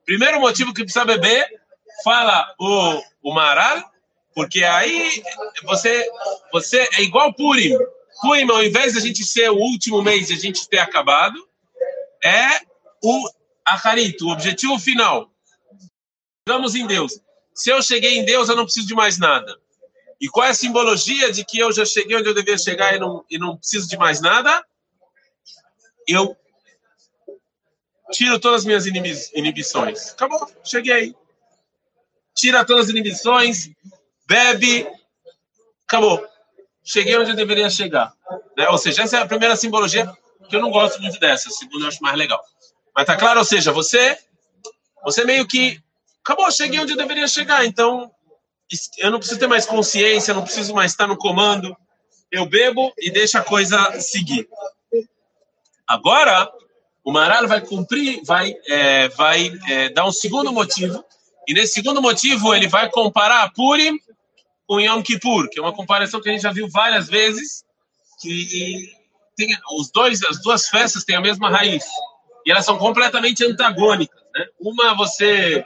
primeiro 0.05 0.39
motivo 0.39 0.74
que 0.74 0.84
precisa 0.84 1.05
beber, 1.05 1.46
fala 2.03 2.53
o, 2.60 3.01
o 3.24 3.34
Maral, 3.34 3.84
porque 4.34 4.63
aí 4.63 5.24
você, 5.63 6.05
você 6.51 6.89
é 6.93 7.01
igual 7.01 7.34
Purim. 7.34 7.77
Purim, 8.22 8.50
ao 8.50 8.63
invés 8.63 8.93
de 8.93 9.00
a 9.00 9.01
gente 9.01 9.24
ser 9.24 9.50
o 9.50 9.58
último 9.58 10.01
mês 10.01 10.29
e 10.29 10.34
a 10.34 10.38
gente 10.38 10.67
ter 10.67 10.79
acabado, 10.79 11.38
é 12.26 12.61
o 13.02 13.28
Acharit, 13.64 14.23
o 14.23 14.30
objetivo 14.30 14.78
final. 14.78 15.30
Chegamos 16.47 16.75
em 16.75 16.87
Deus. 16.87 17.21
Se 17.54 17.71
eu 17.71 17.83
cheguei 17.83 18.18
em 18.18 18.25
Deus, 18.25 18.49
eu 18.49 18.56
não 18.56 18.64
preciso 18.64 18.87
de 18.87 18.95
mais 18.95 19.18
nada. 19.18 19.56
E 20.21 20.28
qual 20.28 20.47
é 20.47 20.50
a 20.50 20.54
simbologia 20.54 21.33
de 21.33 21.45
que 21.45 21.59
eu 21.59 21.73
já 21.73 21.85
cheguei 21.85 22.16
onde 22.16 22.28
eu 22.28 22.35
devia 22.35 22.56
chegar 22.56 22.95
e 22.95 22.99
não, 22.99 23.25
e 23.30 23.38
não 23.38 23.56
preciso 23.56 23.88
de 23.88 23.97
mais 23.97 24.21
nada? 24.21 24.64
Eu 26.06 26.37
tiro 28.12 28.38
todas 28.38 28.61
as 28.61 28.66
minhas 28.66 28.87
inibições. 29.35 30.12
Acabou, 30.12 30.49
cheguei. 30.64 31.14
Tira 32.35 32.64
todas 32.64 32.85
as 32.85 32.90
inibições, 32.90 33.71
bebe, 34.26 34.87
acabou. 35.87 36.25
Cheguei 36.85 37.16
onde 37.16 37.30
eu 37.30 37.37
deveria 37.37 37.68
chegar. 37.68 38.12
Né? 38.56 38.68
Ou 38.68 38.78
seja, 38.78 39.02
essa 39.02 39.18
é 39.18 39.23
a 39.23 39.26
primeira 39.26 39.56
simbologia 39.56 40.12
que 40.49 40.57
eu 40.57 40.61
não 40.61 40.71
gosto 40.71 41.00
muito 41.00 41.19
dessa, 41.19 41.49
a 41.49 41.52
segunda 41.52 41.85
eu 41.85 41.88
acho 41.88 42.02
mais 42.02 42.16
legal. 42.16 42.40
Mas 42.95 43.07
tá 43.07 43.16
claro, 43.16 43.38
ou 43.38 43.45
seja, 43.45 43.73
você 43.73 44.19
você 45.05 45.25
meio 45.25 45.47
que 45.47 45.81
acabou, 46.25 46.50
cheguei 46.50 46.81
onde 46.81 46.93
eu 46.93 46.97
deveria 46.97 47.28
chegar, 47.28 47.64
então 47.64 48.11
eu 48.99 49.11
não 49.11 49.19
preciso 49.19 49.38
ter 49.38 49.47
mais 49.47 49.64
consciência, 49.64 50.35
não 50.35 50.43
preciso 50.43 50.75
mais 50.75 50.90
estar 50.90 51.07
no 51.07 51.16
comando. 51.16 51.76
Eu 52.31 52.47
bebo 52.47 52.93
e 52.99 53.11
deixo 53.11 53.38
a 53.38 53.43
coisa 53.43 54.00
seguir. 54.00 54.49
Agora, 55.87 56.50
O 57.07 57.12
Maral 57.12 57.47
vai 57.47 57.61
cumprir, 57.61 58.21
vai, 58.25 58.52
é, 58.69 59.09
vai 59.11 59.52
é, 59.69 59.88
dar 59.90 60.05
um 60.09 60.11
segundo 60.11 60.52
motivo, 60.52 61.05
e 61.47 61.55
nesse 61.55 61.75
segundo 61.75 62.02
motivo 62.02 62.52
ele 62.52 62.66
vai 62.66 62.90
comparar 62.90 63.49
Purim 63.52 63.97
com 64.66 64.81
Yom 64.81 65.00
Kippur, 65.02 65.49
que 65.49 65.61
é 65.61 65.62
uma 65.62 65.73
comparação 65.73 66.21
que 66.21 66.28
a 66.28 66.33
gente 66.33 66.43
já 66.43 66.52
viu 66.52 66.69
várias 66.69 67.07
vezes, 67.07 67.64
que 68.21 68.90
tem, 69.37 69.49
os 69.78 69.90
dois, 69.90 70.23
as 70.25 70.40
duas 70.40 70.69
festas 70.69 71.05
têm 71.05 71.16
a 71.16 71.21
mesma 71.21 71.50
raiz, 71.50 71.85
e 72.45 72.50
elas 72.50 72.64
são 72.64 72.78
completamente 72.78 73.45
antagônicas. 73.45 74.21
Né? 74.35 74.47
Uma 74.61 74.95
você 74.95 75.64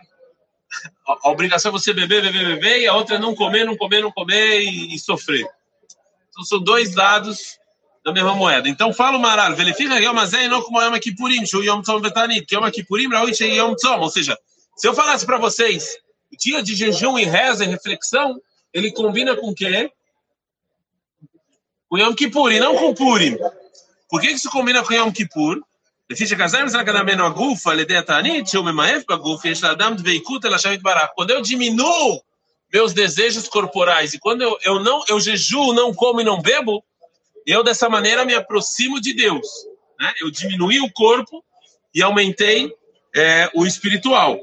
a 1.06 1.30
obrigação 1.30 1.70
é 1.70 1.72
você 1.72 1.92
beber, 1.92 2.22
beber, 2.22 2.46
beber, 2.46 2.80
e 2.80 2.86
a 2.86 2.94
outra 2.94 3.16
é 3.16 3.18
não 3.18 3.34
comer, 3.34 3.64
não 3.64 3.76
comer, 3.76 4.00
não 4.00 4.12
comer 4.12 4.60
e, 4.60 4.94
e 4.94 4.98
sofrer. 4.98 5.44
Então 6.28 6.44
são 6.44 6.60
dois 6.60 6.94
lados 6.94 7.58
da 8.04 8.12
mesma 8.12 8.34
moeda. 8.34 8.68
Então 8.68 8.92
fala 8.92 9.18
o 9.18 9.20
Maral, 9.20 9.54
verifica 9.54 10.00
Yom 10.00 10.18
Azei 10.18 10.48
não 10.48 10.62
como 10.62 10.80
Yom 10.80 10.98
Kippurim, 10.98 11.44
Shu 11.44 11.62
Yom 11.62 11.82
Tzom 11.82 12.00
Betanit, 12.00 12.46
que 12.46 12.54
Yom 12.54 12.70
Kippurim. 12.70 13.08
Ou 13.12 14.10
seja, 14.10 14.38
se 14.76 14.86
eu 14.86 14.94
falasse 14.94 15.26
para 15.26 15.38
vocês, 15.38 15.96
o 16.32 16.36
dia 16.36 16.62
de 16.62 16.74
jejum 16.74 17.18
e 17.18 17.24
reza 17.24 17.64
e 17.64 17.68
reflexão, 17.68 18.40
ele 18.72 18.92
combina 18.92 19.36
com 19.36 19.50
o 19.50 19.54
quê? 19.54 19.90
Com 21.88 21.98
Yom 21.98 22.14
Kippur, 22.14 22.52
e 22.52 22.60
não 22.60 22.76
com 22.76 22.94
Purim. 22.94 23.36
Por 24.10 24.20
que 24.20 24.28
isso 24.28 24.50
combina 24.50 24.82
com 24.82 24.92
Yom 24.92 25.12
Kippur? 25.12 25.62
Quando 31.14 31.30
eu 31.30 31.40
diminuo 31.40 32.20
meus 32.72 32.92
desejos 32.92 33.48
corporais 33.48 34.12
e 34.12 34.18
quando 34.18 34.42
eu, 34.42 34.58
eu 34.64 34.80
não 34.80 35.04
eu 35.08 35.20
jejuo, 35.20 35.72
não 35.72 35.94
como 35.94 36.20
e 36.20 36.24
não 36.24 36.42
bebo, 36.42 36.84
eu 37.46 37.62
dessa 37.62 37.88
maneira 37.88 38.24
me 38.24 38.34
aproximo 38.34 39.00
de 39.00 39.12
Deus. 39.14 39.46
Né? 39.98 40.12
Eu 40.20 40.30
diminuí 40.30 40.80
o 40.80 40.92
corpo 40.92 41.44
e 41.94 42.02
aumentei 42.02 42.74
é, 43.14 43.48
o 43.54 43.64
espiritual. 43.64 44.40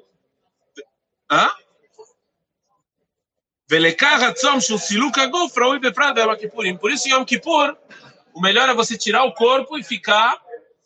Hã? 1.29 1.51
Por 6.77 6.91
isso, 6.91 7.09
Yom 7.09 7.25
Kippur, 7.25 7.77
o 8.36 8.40
melhor 8.40 8.68
é 8.68 8.74
você 8.74 8.96
tirar 8.96 9.24
o 9.24 9.34
corpo 9.34 9.78
e 9.78 9.82
ficar 9.84 10.40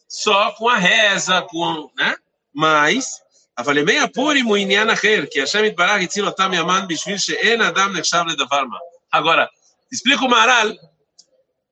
só 0.08 0.52
com 0.52 0.68
a 0.68 0.76
reza, 0.76 1.42
com, 1.42 1.90
né? 1.96 2.16
Mas, 2.54 3.20
אבל 3.58 3.78
ימי 3.78 3.98
הפורים 3.98 4.46
הוא 4.46 4.56
עניין 4.56 4.90
אחר, 4.90 5.24
כי 5.30 5.42
השם 5.42 5.64
יתברך 5.64 6.02
הציל 6.02 6.26
אותם 6.26 6.50
ימן 6.54 6.84
בשביל 6.88 7.18
שאין 7.18 7.62
אדם 7.62 7.96
נחשב 7.96 8.22
לדבר 8.26 8.64
מה. 8.64 8.78
Agora, 9.12 9.48
explica 9.90 10.24
o 10.24 10.28
Maral, 10.28 10.72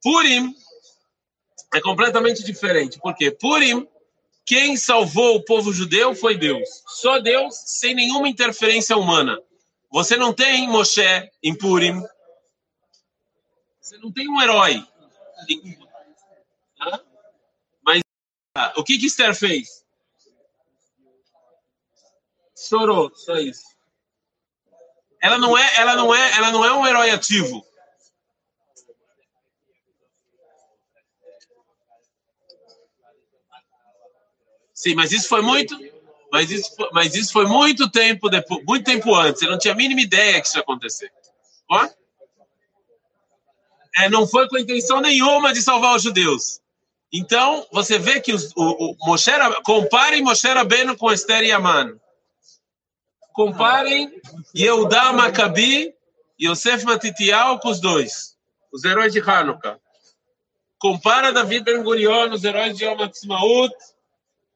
Purim 0.02 0.54
é 1.74 1.80
completamente 1.80 2.44
diferente. 2.44 2.98
Por 2.98 3.14
quê? 3.16 3.30
Purim, 3.30 3.86
quem 4.44 4.76
salvou 4.76 5.36
o 5.36 5.44
povo 5.44 5.72
judeu 5.72 6.14
foi 6.14 6.36
Deus. 6.36 6.68
Só 6.86 7.18
Deus, 7.18 7.54
sem 7.66 7.94
nenhuma 7.94 8.28
interferência 8.28 8.96
humana. 8.96 9.40
Você 9.90 10.16
não 10.16 10.32
tem 10.32 10.68
Moshe 10.68 11.30
em 11.42 11.54
Purim. 11.54 12.02
Você 13.80 13.96
não 13.98 14.12
tem 14.12 14.28
um 14.28 14.40
herói. 14.42 14.84
Ah, 18.55 18.73
o 18.75 18.83
que 18.83 18.97
que 18.97 19.05
Esther 19.05 19.33
fez? 19.35 19.85
Chorou, 22.57 23.09
só 23.15 23.37
isso. 23.37 23.63
Ela 25.21 25.37
não 25.37 25.57
é, 25.57 25.75
ela 25.77 25.95
não 25.95 26.13
é, 26.13 26.37
ela 26.37 26.51
não 26.51 26.65
é 26.65 26.73
um 26.73 26.85
herói 26.85 27.09
ativo. 27.09 27.65
Sim, 34.73 34.95
mas 34.95 35.11
isso 35.11 35.27
foi 35.27 35.41
muito, 35.41 35.77
mas 36.31 36.49
isso, 36.51 36.73
mas 36.93 37.15
isso 37.15 37.33
foi 37.33 37.45
muito 37.45 37.89
tempo 37.89 38.29
depois, 38.29 38.63
muito 38.65 38.85
tempo 38.85 39.13
antes. 39.13 39.41
Eu 39.41 39.51
não 39.51 39.57
tinha 39.57 39.73
a 39.73 39.77
mínima 39.77 40.01
ideia 40.01 40.39
que 40.39 40.47
isso 40.47 40.57
ia 40.57 40.61
acontecer. 40.61 41.11
Ó? 41.69 41.87
É, 43.99 44.09
não 44.09 44.25
foi 44.25 44.47
com 44.47 44.57
intenção 44.57 45.01
nenhuma 45.01 45.51
de 45.51 45.61
salvar 45.61 45.95
os 45.95 46.03
judeus. 46.03 46.61
Então, 47.11 47.65
você 47.71 47.99
vê 47.99 48.21
que 48.21 48.31
os, 48.31 48.51
o, 48.55 48.93
o 48.93 48.95
Moshe, 49.05 49.31
comparem 49.63 50.21
Moshe 50.21 50.47
Rabbeinu 50.47 50.95
com 50.95 51.11
Esther 51.11 51.43
e 51.43 51.51
Aman. 51.51 51.99
Comparem 53.33 54.09
Yehudá 54.55 55.11
Maccabi 55.11 55.93
e 56.37 56.47
Yosef 56.47 56.85
Matitial 56.85 57.59
com 57.59 57.69
os 57.69 57.81
dois, 57.81 58.37
os 58.71 58.83
heróis 58.85 59.11
de 59.11 59.19
Hanukkah. 59.19 59.79
Compara 60.77 61.33
David 61.33 61.65
Ben 61.65 61.83
Gurion, 61.83 62.31
os 62.31 62.43
heróis 62.43 62.77
de 62.77 62.85
Yom 62.85 63.01
Ha'atzmaut, 63.01 63.75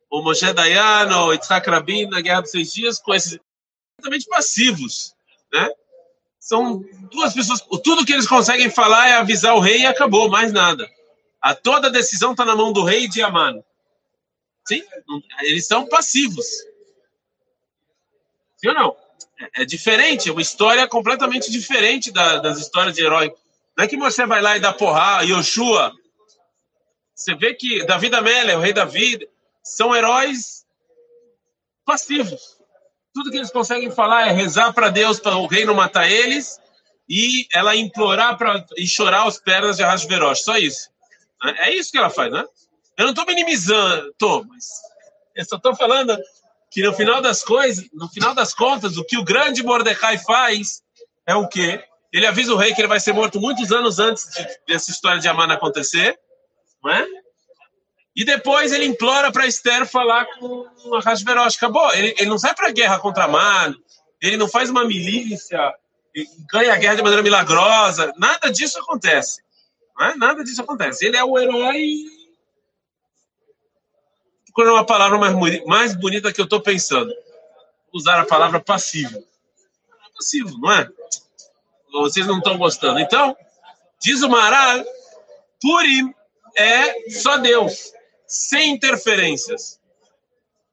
o 0.10 0.22
Moshe 0.22 0.54
Dayan, 0.54 1.10
o 1.18 1.34
Yitzhak 1.34 1.70
Rabin 1.70 2.08
na 2.08 2.22
Guerra 2.22 2.42
dos 2.42 2.52
Seis 2.52 2.74
Dias, 2.74 3.00
com 3.00 3.14
esses 3.14 3.38
completamente 3.98 4.30
passivos, 4.30 5.16
né? 5.52 5.70
São 6.44 6.84
duas 7.10 7.34
pessoas, 7.34 7.62
tudo 7.82 8.06
que 8.06 8.12
eles 8.12 8.28
conseguem 8.28 8.70
falar 8.70 9.08
é 9.08 9.14
avisar 9.14 9.56
o 9.56 9.62
rei 9.62 9.84
e 9.84 9.86
acabou, 9.86 10.30
mais 10.30 10.52
nada. 10.52 10.86
A 11.42 11.56
toda 11.56 11.90
decisão 11.90 12.32
está 12.32 12.44
na 12.44 12.54
mão 12.54 12.74
do 12.74 12.84
rei 12.84 13.08
de 13.08 13.22
Aman. 13.22 13.64
Sim, 14.68 14.84
eles 15.44 15.66
são 15.66 15.88
passivos. 15.88 16.46
Sim 18.58 18.68
ou 18.68 18.74
não? 18.74 18.98
É, 19.40 19.62
é 19.62 19.66
diferente, 19.66 20.28
é 20.28 20.34
uma 20.34 20.42
história 20.42 20.86
completamente 20.86 21.50
diferente 21.50 22.12
da, 22.12 22.40
das 22.40 22.60
histórias 22.60 22.94
de 22.94 23.06
herói. 23.06 23.34
Não 23.78 23.86
é 23.86 23.88
que 23.88 23.96
você 23.96 24.26
vai 24.26 24.42
lá 24.42 24.58
e 24.58 24.60
dá 24.60 24.74
porrada, 24.74 25.24
Yoshua. 25.24 25.94
Você 27.16 27.36
vê 27.36 27.54
que 27.54 27.86
Davi 27.86 28.14
Amélia, 28.14 28.58
o 28.58 28.62
rei 28.62 28.74
Davi, 28.74 29.30
são 29.64 29.96
heróis 29.96 30.66
passivos. 31.86 32.62
Tudo 33.14 33.30
que 33.30 33.38
eles 33.38 33.52
conseguem 33.52 33.92
falar 33.92 34.28
é 34.28 34.32
rezar 34.32 34.74
para 34.74 34.90
Deus, 34.90 35.20
para 35.20 35.38
o 35.38 35.48
rei 35.48 35.66
não 35.66 35.76
matar 35.76 36.10
eles, 36.10 36.60
e 37.08 37.48
ela 37.54 37.76
implorar 37.76 38.38
pra, 38.38 38.66
e 38.78 38.88
chorar 38.88 39.28
os 39.28 39.38
pernas 39.38 39.78
de 39.78 39.84
Hashverosh. 39.84 40.44
Só 40.44 40.58
isso. 40.58 40.90
É 41.60 41.72
isso 41.72 41.92
que 41.92 41.98
ela 41.98 42.10
faz, 42.10 42.32
né? 42.32 42.44
Eu 42.98 43.06
não 43.06 43.12
estou 43.12 43.26
minimizando, 43.26 44.14
tô, 44.18 44.44
mas 44.44 44.66
eu 45.36 45.46
só 45.46 45.58
estou 45.58 45.76
falando 45.76 46.18
que 46.72 46.82
no 46.84 46.94
final 46.94 47.22
das 47.22 47.44
coisas, 47.44 47.88
no 47.94 48.08
final 48.10 48.34
das 48.34 48.54
contas, 48.54 48.98
o 48.98 49.04
que 49.04 49.18
o 49.18 49.24
grande 49.24 49.64
Mordecai 49.64 50.18
faz 50.18 50.82
é 51.28 51.36
o 51.36 51.48
quê? 51.48 51.84
Ele 52.12 52.26
avisa 52.28 52.54
o 52.54 52.58
rei 52.58 52.74
que 52.74 52.82
ele 52.82 52.88
vai 52.88 53.00
ser 53.00 53.14
morto 53.14 53.40
muitos 53.40 53.72
anos 53.72 54.00
antes 54.00 54.30
de, 54.32 54.48
dessa 54.68 54.92
história 54.92 55.20
de 55.20 55.28
Amana 55.28 55.56
acontecer, 55.56 56.18
não 56.84 56.92
é? 56.92 57.06
E 58.16 58.24
depois 58.24 58.72
ele 58.72 58.86
implora 58.86 59.32
para 59.32 59.48
Esther 59.48 59.88
falar 59.88 60.26
com 60.38 60.68
a 60.96 61.00
Hashverosh. 61.00 61.58
Acabou. 61.58 61.92
Ele, 61.94 62.14
ele 62.18 62.30
não 62.30 62.38
sai 62.38 62.54
para 62.54 62.72
guerra 62.72 63.00
contra 63.00 63.24
Amana, 63.24 63.76
ele 64.22 64.38
não 64.38 64.48
faz 64.48 64.70
uma 64.70 64.86
milícia, 64.86 65.74
ganha 66.52 66.74
a 66.74 66.78
guerra 66.78 66.96
de 66.96 67.02
maneira 67.02 67.24
milagrosa. 67.24 68.14
Nada 68.18 68.52
disso 68.52 68.80
acontece. 68.80 69.42
Não 69.98 70.18
Nada 70.18 70.44
disso 70.44 70.62
acontece. 70.62 71.06
Ele 71.06 71.18
é 71.18 71.24
o 71.24 71.38
herói. 71.38 72.06
Qual 74.54 74.68
é 74.68 74.72
uma 74.72 74.86
palavra 74.86 75.18
mais, 75.18 75.66
mais 75.66 75.96
bonita 75.96 76.32
que 76.32 76.40
eu 76.40 76.46
estou 76.46 76.62
pensando? 76.62 77.12
Usar 77.92 78.20
a 78.20 78.26
palavra 78.26 78.60
passivo. 78.60 79.18
É 79.18 80.16
passivo, 80.16 80.58
não 80.60 80.72
é? 80.72 80.88
Vocês 81.92 82.28
não 82.28 82.38
estão 82.38 82.58
gostando. 82.58 83.00
Então, 83.00 83.36
diz 84.00 84.22
o 84.22 84.30
Maral, 84.30 84.84
Purim 85.62 86.14
é 86.56 87.10
só 87.10 87.38
Deus, 87.38 87.94
sem 88.34 88.72
interferências. 88.72 89.80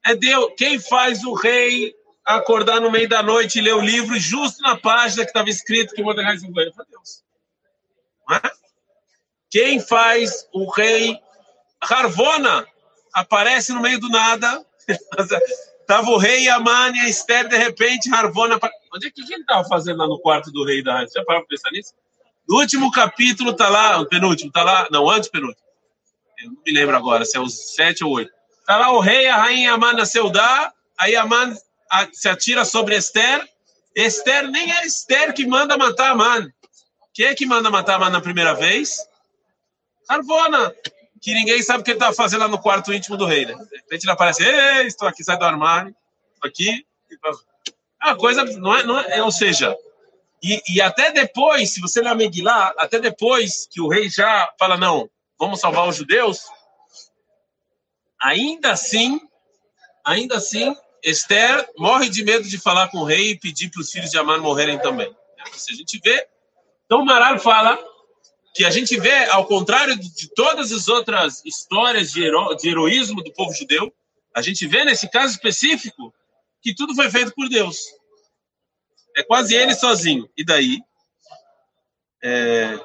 É 0.04 0.14
Deus. 0.14 0.52
Quem 0.56 0.78
faz 0.78 1.22
o 1.24 1.34
rei 1.34 1.94
acordar 2.24 2.80
no 2.80 2.90
meio 2.90 3.08
da 3.08 3.22
noite 3.22 3.58
e 3.58 3.62
ler 3.62 3.74
o 3.74 3.80
livro 3.80 4.18
justo 4.18 4.62
na 4.62 4.76
página 4.76 5.24
que 5.24 5.30
estava 5.30 5.50
escrito 5.50 5.94
que 5.94 6.02
Mordecai 6.02 6.38
se 6.38 6.50
foi 6.50 6.72
Deus. 6.90 7.22
É? 8.30 8.50
Quem 9.50 9.80
faz 9.80 10.48
o 10.52 10.70
rei 10.70 11.18
Harvona 11.80 12.66
aparece 13.12 13.72
no 13.72 13.80
meio 13.80 14.00
do 14.00 14.08
nada. 14.08 14.64
Tava 15.86 16.08
o 16.10 16.16
rei 16.16 16.48
Aman 16.48 16.92
e 16.94 17.00
a 17.00 17.08
Esther, 17.08 17.48
de 17.48 17.56
repente, 17.56 18.12
Harvona. 18.14 18.58
Onde 18.94 19.08
é 19.08 19.10
que 19.10 19.20
ele 19.20 19.42
estava 19.42 19.68
fazendo 19.68 19.98
lá 19.98 20.06
no 20.06 20.20
quarto 20.20 20.50
do 20.52 20.64
rei 20.64 20.82
da? 20.82 21.00
Você 21.00 21.18
já 21.18 21.24
parou 21.24 21.42
para 21.42 21.48
pensar 21.48 21.70
nisso? 21.72 21.92
No 22.48 22.58
último 22.58 22.90
capítulo 22.90 23.52
tá 23.52 23.68
lá, 23.68 24.04
penúltimo, 24.06 24.50
tá 24.52 24.62
lá, 24.62 24.88
não, 24.90 25.08
antes 25.10 25.28
penúltimo. 25.28 25.69
Eu 26.42 26.50
não 26.52 26.62
me 26.64 26.72
lembro 26.72 26.96
agora 26.96 27.24
se 27.24 27.36
é 27.36 27.40
os 27.40 27.74
sete 27.74 28.04
ou 28.04 28.12
oito. 28.12 28.32
Tá 28.66 28.76
lá 28.76 28.92
o 28.92 29.00
rei, 29.00 29.26
a 29.26 29.36
rainha 29.36 29.72
Aman 29.72 29.94
nasceu 29.94 30.30
da, 30.30 30.72
aí 30.98 31.16
Aman 31.16 31.56
se 32.12 32.28
atira 32.28 32.64
sobre 32.64 32.96
Esther. 32.96 33.46
Esther 33.94 34.48
nem 34.48 34.72
é 34.72 34.86
Esther 34.86 35.34
que 35.34 35.46
manda 35.46 35.76
matar 35.76 36.12
Aman. 36.12 36.50
Quem 37.12 37.26
é 37.26 37.34
que 37.34 37.46
manda 37.46 37.70
matar 37.70 37.96
Aman 37.96 38.10
na 38.10 38.20
primeira 38.20 38.54
vez? 38.54 38.98
Arvona, 40.08 40.74
que 41.20 41.34
ninguém 41.34 41.62
sabe 41.62 41.80
o 41.80 41.84
que 41.84 41.90
ele 41.90 41.98
está 41.98 42.12
fazendo 42.12 42.40
lá 42.40 42.48
no 42.48 42.60
quarto 42.60 42.92
íntimo 42.92 43.16
do 43.16 43.26
rei. 43.26 43.44
Né? 43.44 43.54
De 43.54 43.76
repente 43.76 44.04
ele 44.04 44.12
aparece, 44.12 44.42
Ei, 44.42 44.86
estou 44.86 45.06
aqui, 45.06 45.22
sai 45.22 45.38
do 45.38 45.44
armário, 45.44 45.94
estou 46.34 46.48
aqui. 46.48 46.86
Uma 48.02 48.16
coisa, 48.16 48.44
não 48.44 48.74
é, 48.74 48.82
não 48.84 48.98
é 48.98 49.22
ou 49.22 49.30
seja, 49.30 49.76
e, 50.42 50.62
e, 50.68 50.80
até 50.80 51.12
depois, 51.12 51.70
se 51.70 51.80
você 51.80 52.00
ler 52.00 52.14
Megillah, 52.14 52.74
até 52.78 52.98
depois 52.98 53.68
que 53.70 53.80
o 53.80 53.88
rei 53.88 54.08
já 54.08 54.50
fala, 54.58 54.76
não, 54.76 55.08
vamos 55.40 55.58
salvar 55.58 55.88
os 55.88 55.96
judeus, 55.96 56.42
ainda 58.20 58.72
assim, 58.72 59.18
ainda 60.04 60.36
assim, 60.36 60.76
Esther 61.02 61.66
morre 61.78 62.10
de 62.10 62.22
medo 62.22 62.46
de 62.46 62.58
falar 62.58 62.88
com 62.88 62.98
o 62.98 63.04
rei 63.04 63.30
e 63.30 63.38
pedir 63.38 63.70
para 63.70 63.80
os 63.80 63.90
filhos 63.90 64.10
de 64.10 64.18
Amar 64.18 64.38
morrerem 64.38 64.78
também. 64.78 65.10
Se 65.54 65.72
a 65.72 65.76
gente 65.76 65.98
vê, 66.04 66.28
então 66.84 67.02
Maral 67.06 67.38
fala 67.38 67.78
que 68.54 68.66
a 68.66 68.70
gente 68.70 69.00
vê, 69.00 69.24
ao 69.30 69.46
contrário 69.46 69.96
de 69.96 70.28
todas 70.34 70.70
as 70.72 70.88
outras 70.88 71.42
histórias 71.46 72.12
de, 72.12 72.22
hero, 72.22 72.54
de 72.56 72.68
heroísmo 72.68 73.22
do 73.22 73.32
povo 73.32 73.54
judeu, 73.54 73.90
a 74.34 74.42
gente 74.42 74.66
vê 74.66 74.84
nesse 74.84 75.08
caso 75.08 75.32
específico 75.32 76.12
que 76.60 76.74
tudo 76.74 76.94
foi 76.94 77.10
feito 77.10 77.32
por 77.34 77.48
Deus. 77.48 77.78
É 79.16 79.22
quase 79.22 79.54
ele 79.54 79.74
sozinho. 79.74 80.28
E 80.36 80.44
daí? 80.44 80.80
É... 82.22 82.78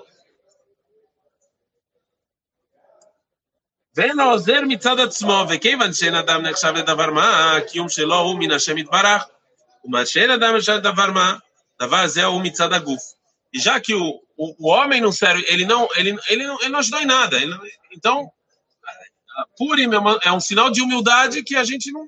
ואין 3.97 4.17
לו 4.17 4.25
עוזר 4.25 4.61
מצד 4.69 5.00
עצמו, 5.00 5.45
וכיוון 5.49 5.93
שאין 5.93 6.15
אדם 6.15 6.43
נחשב 6.43 6.73
לדבר 6.77 7.11
מה, 7.11 7.57
הקיום 7.57 7.89
שלו 7.89 8.19
הוא 8.19 8.39
מן 8.39 8.50
השם 8.50 8.79
יתברך, 8.79 9.25
ומה 9.85 10.07
שאין 10.07 10.31
אדם 10.31 10.57
נחשב 10.57 10.73
לדבר 10.73 11.11
מה, 11.11 11.35
דבר 11.83 12.07
זה 12.07 12.25
הוא 12.25 12.43
מצד 12.43 12.73
הגוף. 12.73 13.21
E 13.53 13.59
já 13.59 13.81
que 13.81 13.95
o, 13.95 14.21
o, 14.37 14.55
o 14.59 14.69
homem 14.69 15.00
não 15.00 15.12
serve, 15.12 15.45
ele 15.49 15.65
não, 15.65 15.89
ele, 15.97 16.17
ele, 16.29 16.47
não, 16.47 16.61
ele 16.61 16.69
não 16.69 16.79
ajudou 16.79 17.00
em 17.00 17.07
nada. 17.07 17.37
Ele, 17.37 17.55
então, 17.93 18.31
Purim 19.57 19.93
é, 19.93 19.99
uma, 19.99 20.21
é 20.23 20.33
um 20.33 20.41
sinal 20.41 20.71
de 20.71 20.81
humildade 20.81 21.43
que 21.43 21.57
a 21.57 21.65
gente 21.65 21.91
não. 21.91 22.07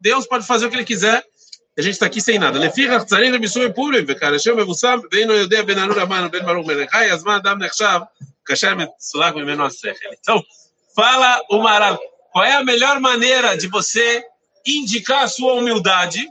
Deus 0.00 0.26
pode 0.26 0.46
fazer 0.46 0.66
o 0.66 0.70
que 0.70 0.76
ele 0.76 0.84
quiser. 0.84 1.24
A 1.78 1.82
gente 1.82 1.94
está 1.94 2.06
aqui 2.06 2.20
sem 2.20 2.38
nada. 2.38 2.58
לפיכך 2.58 3.04
צריך 3.04 3.34
לבישוי 3.34 3.72
פורים, 3.74 4.04
וכאשר 4.08 4.54
מבוסם, 4.54 4.98
ואינו 5.12 5.32
יודע 5.32 5.62
בין 5.62 5.78
אנור 5.78 6.00
המן 6.00 6.26
ובין 6.26 6.46
ברוך 6.46 6.66
מרדכי, 6.66 7.12
אז 7.12 7.24
מה 7.24 7.36
אדם 7.36 7.62
נחשב 7.62 8.00
כאשר 8.44 8.74
מצולק 8.74 9.34
ממנו 9.34 9.66
השכל. 9.66 10.08
Então, 10.20 10.40
fala 10.97 11.39
o 11.51 11.59
Maral, 11.59 11.99
qual 12.31 12.43
é 12.43 12.53
a 12.53 12.63
melhor 12.63 12.99
maneira 12.99 13.55
de 13.55 13.67
você 13.67 14.25
indicar 14.65 15.25
a 15.25 15.27
sua 15.27 15.53
humildade? 15.53 16.27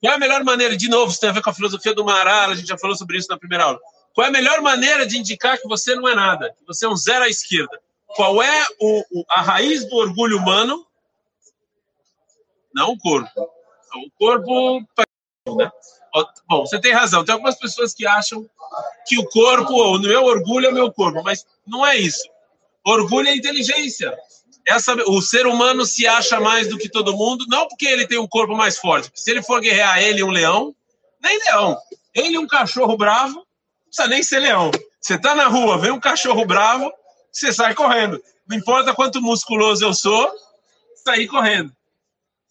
Qual 0.00 0.12
é 0.12 0.14
a 0.14 0.18
melhor 0.18 0.44
maneira, 0.44 0.76
de 0.76 0.88
novo, 0.88 1.10
isso 1.10 1.18
tem 1.18 1.30
a 1.30 1.32
ver 1.32 1.42
com 1.42 1.50
a 1.50 1.54
filosofia 1.54 1.92
do 1.92 2.04
Maral, 2.04 2.50
a 2.50 2.54
gente 2.54 2.68
já 2.68 2.78
falou 2.78 2.94
sobre 2.94 3.18
isso 3.18 3.26
na 3.28 3.36
primeira 3.36 3.64
aula. 3.64 3.80
Qual 4.14 4.24
é 4.24 4.28
a 4.28 4.32
melhor 4.32 4.60
maneira 4.60 5.04
de 5.04 5.18
indicar 5.18 5.58
que 5.58 5.66
você 5.66 5.96
não 5.96 6.06
é 6.06 6.14
nada, 6.14 6.54
que 6.56 6.64
você 6.64 6.86
é 6.86 6.88
um 6.88 6.94
zero 6.94 7.24
à 7.24 7.28
esquerda? 7.28 7.80
Qual 8.14 8.40
é 8.40 8.66
o, 8.80 9.00
o, 9.10 9.24
a 9.28 9.42
raiz 9.42 9.84
do 9.84 9.96
orgulho 9.96 10.38
humano? 10.38 10.86
Não 12.72 12.92
o 12.92 12.98
corpo. 12.98 13.28
O 13.36 14.10
corpo. 14.16 14.86
Né? 15.56 15.70
Bom, 16.48 16.64
você 16.64 16.80
tem 16.80 16.92
razão. 16.92 17.24
Tem 17.24 17.32
algumas 17.32 17.58
pessoas 17.58 17.92
que 17.92 18.06
acham 18.06 18.48
que 19.04 19.18
o 19.18 19.28
corpo, 19.28 19.74
o 19.74 19.98
meu 19.98 20.24
orgulho 20.24 20.68
é 20.68 20.72
meu 20.72 20.92
corpo, 20.92 21.24
mas 21.24 21.44
não 21.66 21.84
é 21.84 21.96
isso. 21.96 22.35
Orgulho 22.86 23.28
é 23.28 23.34
inteligência. 23.34 24.16
Essa, 24.64 24.94
o 25.08 25.20
ser 25.20 25.44
humano 25.44 25.84
se 25.84 26.06
acha 26.06 26.38
mais 26.38 26.68
do 26.68 26.78
que 26.78 26.88
todo 26.88 27.16
mundo, 27.16 27.44
não 27.48 27.66
porque 27.66 27.84
ele 27.84 28.06
tem 28.06 28.18
um 28.18 28.28
corpo 28.28 28.54
mais 28.54 28.78
forte. 28.78 29.10
Se 29.12 29.30
ele 29.32 29.42
for 29.42 29.60
guerrear 29.60 30.00
ele 30.00 30.22
um 30.22 30.30
leão, 30.30 30.74
nem 31.20 31.36
leão. 31.46 31.76
Ele 32.14 32.38
um 32.38 32.46
cachorro 32.46 32.96
bravo, 32.96 33.44
precisa 33.86 34.08
nem 34.08 34.22
ser 34.22 34.38
leão. 34.38 34.70
Você 35.00 35.18
tá 35.18 35.34
na 35.34 35.48
rua, 35.48 35.78
vem 35.78 35.90
um 35.90 35.98
cachorro 35.98 36.44
bravo, 36.46 36.92
você 37.32 37.52
sai 37.52 37.74
correndo. 37.74 38.22
Não 38.48 38.56
importa 38.56 38.94
quanto 38.94 39.20
musculoso 39.20 39.84
eu 39.84 39.92
sou, 39.92 40.32
sair 41.04 41.26
correndo. 41.26 41.72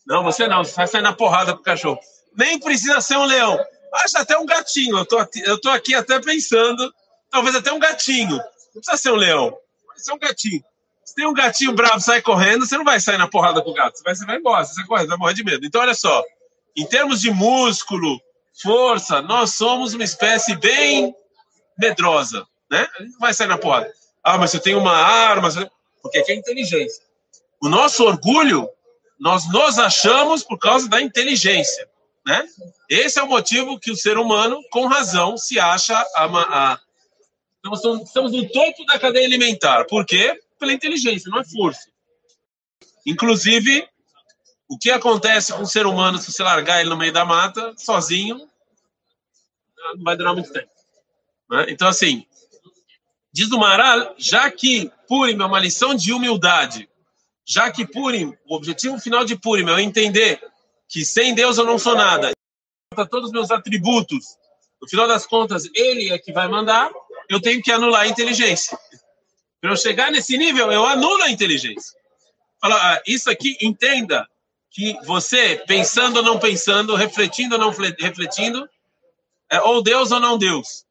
Não, 0.06 0.22
você 0.22 0.48
não, 0.48 0.66
você 0.66 0.76
vai 0.76 0.88
sair 0.88 1.02
na 1.02 1.14
porrada 1.14 1.54
com 1.54 1.62
o 1.62 1.64
cachorro. 1.64 2.00
Nem 2.36 2.60
precisa 2.60 3.00
ser 3.00 3.18
um 3.18 3.26
leão. 3.26 3.58
Acha 3.94 4.20
até 4.20 4.38
um 4.38 4.46
gatinho. 4.46 4.98
Eu 4.98 5.06
tô, 5.06 5.18
eu 5.46 5.60
tô 5.62 5.70
aqui 5.70 5.96
até 5.96 6.20
pensando, 6.20 6.94
talvez 7.32 7.56
até 7.56 7.72
um 7.72 7.80
gatinho. 7.80 8.36
Não 8.36 8.82
precisa 8.82 8.98
ser 8.98 9.12
um 9.12 9.16
leão, 9.16 9.58
pode 9.96 10.04
ser 10.04 10.14
um 10.14 10.20
gatinho. 10.20 10.64
Se 11.04 11.16
tem 11.16 11.26
um 11.26 11.34
gatinho 11.34 11.74
bravo 11.74 12.00
sai 12.02 12.22
correndo, 12.22 12.66
você 12.66 12.78
não 12.78 12.84
vai 12.84 13.00
sair 13.00 13.18
na 13.18 13.28
porrada 13.28 13.62
com 13.62 13.72
o 13.72 13.74
gato. 13.74 13.98
Você 13.98 14.04
vai, 14.04 14.16
você 14.16 14.26
vai 14.26 14.38
embora, 14.38 14.66
você 14.66 14.74
sai 14.74 14.86
correndo, 14.86 15.08
vai 15.08 15.18
morrer 15.18 15.34
de 15.34 15.44
medo. 15.44 15.66
Então, 15.66 15.82
olha 15.82 15.94
só. 15.94 16.24
Em 16.76 16.86
termos 16.86 17.22
de 17.22 17.32
músculo, 17.32 18.20
força, 18.62 19.22
nós 19.22 19.56
somos 19.56 19.94
uma 19.94 20.04
espécie 20.04 20.56
bem 20.56 21.16
medrosa, 21.80 22.46
né? 22.70 22.88
Não 23.00 23.20
vai 23.20 23.34
sair 23.34 23.48
na 23.48 23.58
porrada. 23.58 23.92
Ah, 24.24 24.38
mas 24.38 24.52
você 24.52 24.60
tem 24.60 24.76
uma 24.76 24.92
arma, 24.92 25.50
porque 26.02 26.18
aqui 26.18 26.32
é 26.32 26.36
inteligência. 26.36 27.04
O 27.62 27.70
nosso 27.70 28.04
orgulho, 28.04 28.68
nós 29.20 29.48
nos 29.50 29.80
achamos 29.80 30.44
por 30.44 30.58
causa 30.58 30.90
da 30.90 31.02
inteligência, 31.02 31.88
né? 32.26 32.46
Esse 32.90 33.20
é 33.20 33.24
o 33.24 33.28
motivo 33.28 33.80
que 33.80 33.92
o 33.92 33.96
ser 33.96 34.18
humano, 34.18 34.60
com 34.72 34.88
razão, 34.88 35.38
se 35.38 35.60
acha 35.60 35.96
a, 36.16 36.26
a 36.26 36.80
estamos, 37.74 38.02
estamos 38.04 38.32
no 38.32 38.48
topo 38.50 38.86
da 38.86 39.00
cadeia 39.00 39.26
alimentar. 39.26 39.86
Por 39.86 40.06
quê? 40.06 40.40
Pela 40.60 40.74
inteligência, 40.74 41.30
não 41.30 41.40
é 41.40 41.44
força. 41.44 41.90
Inclusive, 43.06 43.88
o 44.68 44.78
que 44.78 44.90
acontece 44.90 45.54
com 45.54 45.64
o 45.64 45.68
ser 45.68 45.86
humano 45.86 46.18
se 46.18 46.32
você 46.32 46.44
largar 46.44 46.82
ele 46.82 46.90
no 46.90 46.98
meio 46.98 47.14
da 47.14 47.26
mata, 47.26 47.74
sozinho, 47.78 48.38
não 49.96 50.04
vai 50.04 50.18
durar 50.18 50.34
muito 50.34 50.52
tempo. 50.52 50.70
Né? 51.50 51.68
Então, 51.70 51.88
assim, 51.88 52.26
diz 53.32 53.52
o 53.52 53.60
Maral, 53.60 54.16
já 54.18 54.50
que 54.50 54.92
Purim 55.08 55.40
é 55.40 55.46
uma 55.46 55.60
lição 55.60 55.94
de 55.94 56.12
humildade, 56.12 56.90
já 57.46 57.72
que 57.72 57.86
Purim, 57.86 58.36
o 58.48 58.56
objetivo 58.56 59.00
final 59.00 59.24
de 59.24 59.36
Purim 59.36 59.68
é 59.68 59.72
eu 59.72 59.80
entender 59.80 60.42
que 60.88 61.06
sem 61.06 61.36
Deus 61.36 61.58
eu 61.58 61.66
não 61.66 61.78
sou 61.78 61.96
nada, 61.96 62.32
todos 63.10 63.28
os 63.28 63.32
meus 63.32 63.52
atributos, 63.52 64.38
no 64.82 64.88
final 64.88 65.08
das 65.08 65.26
contas, 65.26 65.70
ele 65.74 66.12
é 66.12 66.18
que 66.18 66.32
vai 66.32 66.48
mandar, 66.48 66.90
eu 67.30 67.42
tenho 67.42 67.62
que 67.62 67.72
anular 67.72 68.02
a 68.02 68.08
inteligência. 68.08 68.78
Para 69.62 69.72
eu 69.72 69.78
chegar 69.78 70.12
nesse 70.12 70.38
nível, 70.38 70.72
eu 70.72 70.86
anulo 70.86 71.24
a 71.24 71.30
inteligência. 71.30 71.98
Fala, 72.62 72.76
ah, 72.76 73.02
isso 73.06 73.30
aqui, 73.30 73.58
entenda 73.62 74.28
que 74.70 74.94
você, 75.06 75.64
pensando 75.68 76.18
ou 76.18 76.24
não 76.24 76.40
pensando, 76.40 76.96
refletindo 76.96 77.56
ou 77.56 77.62
não 77.62 77.70
refletindo, 77.70 78.70
é 79.50 79.62
ou 79.62 79.82
Deus 79.82 80.12
ou 80.12 80.20
não 80.20 80.38
Deus. 80.38 80.86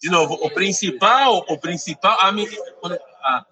De 0.00 0.08
novo, 0.08 0.34
o 0.34 0.50
principal, 0.50 1.44
o 1.48 1.58
principal, 1.58 2.16
a, 2.20 2.30
a, 2.30 3.46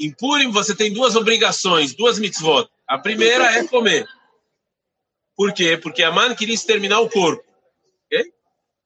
em 0.00 0.10
Purim 0.10 0.50
você 0.50 0.74
tem 0.74 0.92
duas 0.92 1.14
obrigações, 1.14 1.94
duas 1.94 2.18
mitzvot. 2.18 2.66
A 2.88 2.98
primeira 2.98 3.44
é 3.58 3.66
comer. 3.66 4.08
Por 5.36 5.52
quê? 5.52 5.76
Porque 5.76 6.02
a 6.02 6.10
mãe 6.10 6.34
queria 6.34 6.54
exterminar 6.54 7.00
o 7.00 7.10
corpo. 7.10 7.44
Okay? 8.06 8.32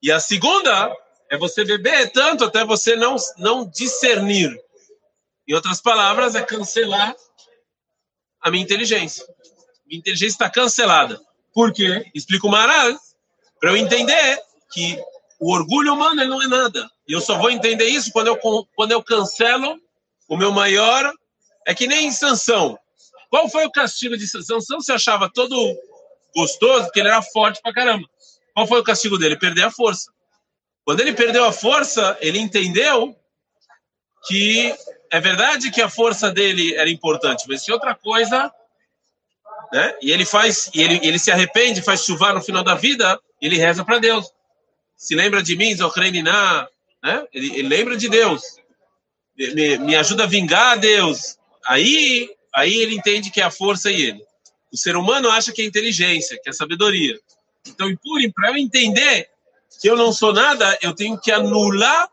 E 0.01 0.11
a 0.11 0.19
segunda 0.19 0.95
é 1.31 1.37
você 1.37 1.63
beber 1.63 2.11
tanto 2.11 2.43
até 2.43 2.65
você 2.65 2.95
não, 2.95 3.15
não 3.37 3.69
discernir. 3.69 4.53
Em 5.47 5.53
outras 5.53 5.81
palavras, 5.81 6.35
é 6.35 6.43
cancelar 6.43 7.15
a 8.41 8.51
minha 8.51 8.63
inteligência. 8.63 9.25
Minha 9.85 9.99
inteligência 9.99 10.35
está 10.35 10.49
cancelada. 10.49 11.21
Por 11.53 11.71
quê? 11.71 12.05
Explico 12.13 12.47
o 12.47 12.51
Maral. 12.51 12.97
Para 13.59 13.71
eu 13.71 13.77
entender 13.77 14.41
que 14.71 14.99
o 15.39 15.53
orgulho 15.53 15.93
humano 15.93 16.25
não 16.25 16.41
é 16.41 16.47
nada. 16.47 16.89
E 17.07 17.13
eu 17.13 17.21
só 17.21 17.37
vou 17.37 17.49
entender 17.49 17.87
isso 17.87 18.11
quando 18.11 18.27
eu, 18.27 18.37
quando 18.75 18.91
eu 18.91 19.01
cancelo 19.01 19.79
o 20.27 20.37
meu 20.37 20.51
maior. 20.51 21.13
É 21.67 21.73
que 21.73 21.87
nem 21.87 22.11
Sansão. 22.11 22.77
Qual 23.29 23.49
foi 23.49 23.65
o 23.65 23.71
castigo 23.71 24.17
de 24.17 24.27
Sansão? 24.27 24.61
Sansão 24.61 24.81
se 24.81 24.91
achava 24.91 25.29
todo 25.33 25.55
gostoso 26.35 26.85
porque 26.85 26.99
ele 26.99 27.09
era 27.09 27.21
forte 27.21 27.61
pra 27.61 27.73
caramba. 27.73 28.07
Qual 28.53 28.67
foi 28.67 28.79
o 28.79 28.83
castigo 28.83 29.17
dele? 29.17 29.37
Perder 29.37 29.63
a 29.63 29.71
força. 29.71 30.11
Quando 30.85 30.99
ele 30.99 31.13
perdeu 31.13 31.43
a 31.43 31.51
força, 31.51 32.17
ele 32.21 32.39
entendeu 32.39 33.15
que 34.27 34.73
é 35.11 35.19
verdade 35.19 35.71
que 35.71 35.81
a 35.81 35.89
força 35.89 36.31
dele 36.31 36.75
era 36.75 36.89
importante, 36.89 37.45
mas 37.47 37.63
se 37.63 37.71
outra 37.71 37.95
coisa, 37.95 38.51
né? 39.73 39.95
E 40.01 40.11
ele 40.11 40.25
faz, 40.25 40.69
e 40.73 40.81
ele, 40.81 40.99
ele 41.03 41.17
se 41.17 41.31
arrepende, 41.31 41.81
faz 41.81 42.03
chuvar 42.03 42.33
no 42.33 42.41
final 42.41 42.63
da 42.63 42.75
vida, 42.75 43.19
ele 43.41 43.57
reza 43.57 43.83
para 43.83 43.99
Deus. 43.99 44.31
Se 44.95 45.15
lembra 45.15 45.41
de 45.41 45.55
mim, 45.55 45.75
Zochrenina, 45.75 46.67
né? 47.03 47.27
Ele, 47.33 47.59
ele, 47.59 47.67
lembra 47.67 47.97
de 47.97 48.07
Deus. 48.07 48.41
Me, 49.37 49.77
me 49.79 49.95
ajuda 49.95 50.23
a 50.23 50.27
vingar 50.27 50.79
Deus. 50.79 51.37
Aí, 51.65 52.29
aí 52.53 52.73
ele 52.75 52.95
entende 52.95 53.31
que 53.31 53.41
é 53.41 53.43
a 53.43 53.51
força 53.51 53.91
e 53.91 54.01
ele. 54.01 54.23
O 54.71 54.77
ser 54.77 54.95
humano 54.95 55.29
acha 55.29 55.51
que 55.51 55.61
é 55.61 55.65
inteligência, 55.65 56.39
que 56.41 56.49
é 56.49 56.53
sabedoria. 56.53 57.19
Então, 57.67 57.87
para 58.33 58.49
eu 58.49 58.57
entender 58.57 59.29
que 59.81 59.89
eu 59.89 59.95
não 59.95 60.13
sou 60.13 60.33
nada, 60.33 60.77
eu 60.81 60.93
tenho 60.93 61.19
que 61.19 61.31
anular 61.31 62.09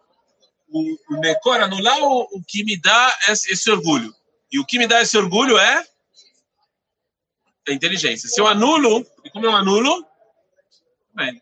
o, 0.68 0.96
o 1.10 1.20
Mecor, 1.20 1.60
anular 1.60 1.98
o, 2.02 2.22
o 2.32 2.42
que 2.46 2.64
me 2.64 2.80
dá 2.80 3.18
esse, 3.28 3.52
esse, 3.52 3.70
orgulho. 3.70 4.14
E 4.50 4.58
o 4.58 4.64
que 4.64 4.78
me 4.78 4.86
dá 4.86 5.02
esse 5.02 5.16
orgulho 5.16 5.58
é 5.58 5.86
a 7.68 7.72
inteligência. 7.72 8.28
Se 8.28 8.40
eu 8.40 8.46
anulo, 8.46 9.06
e 9.24 9.30
como 9.30 9.46
eu 9.46 9.54
anulo? 9.54 10.04
Bem. 11.14 11.40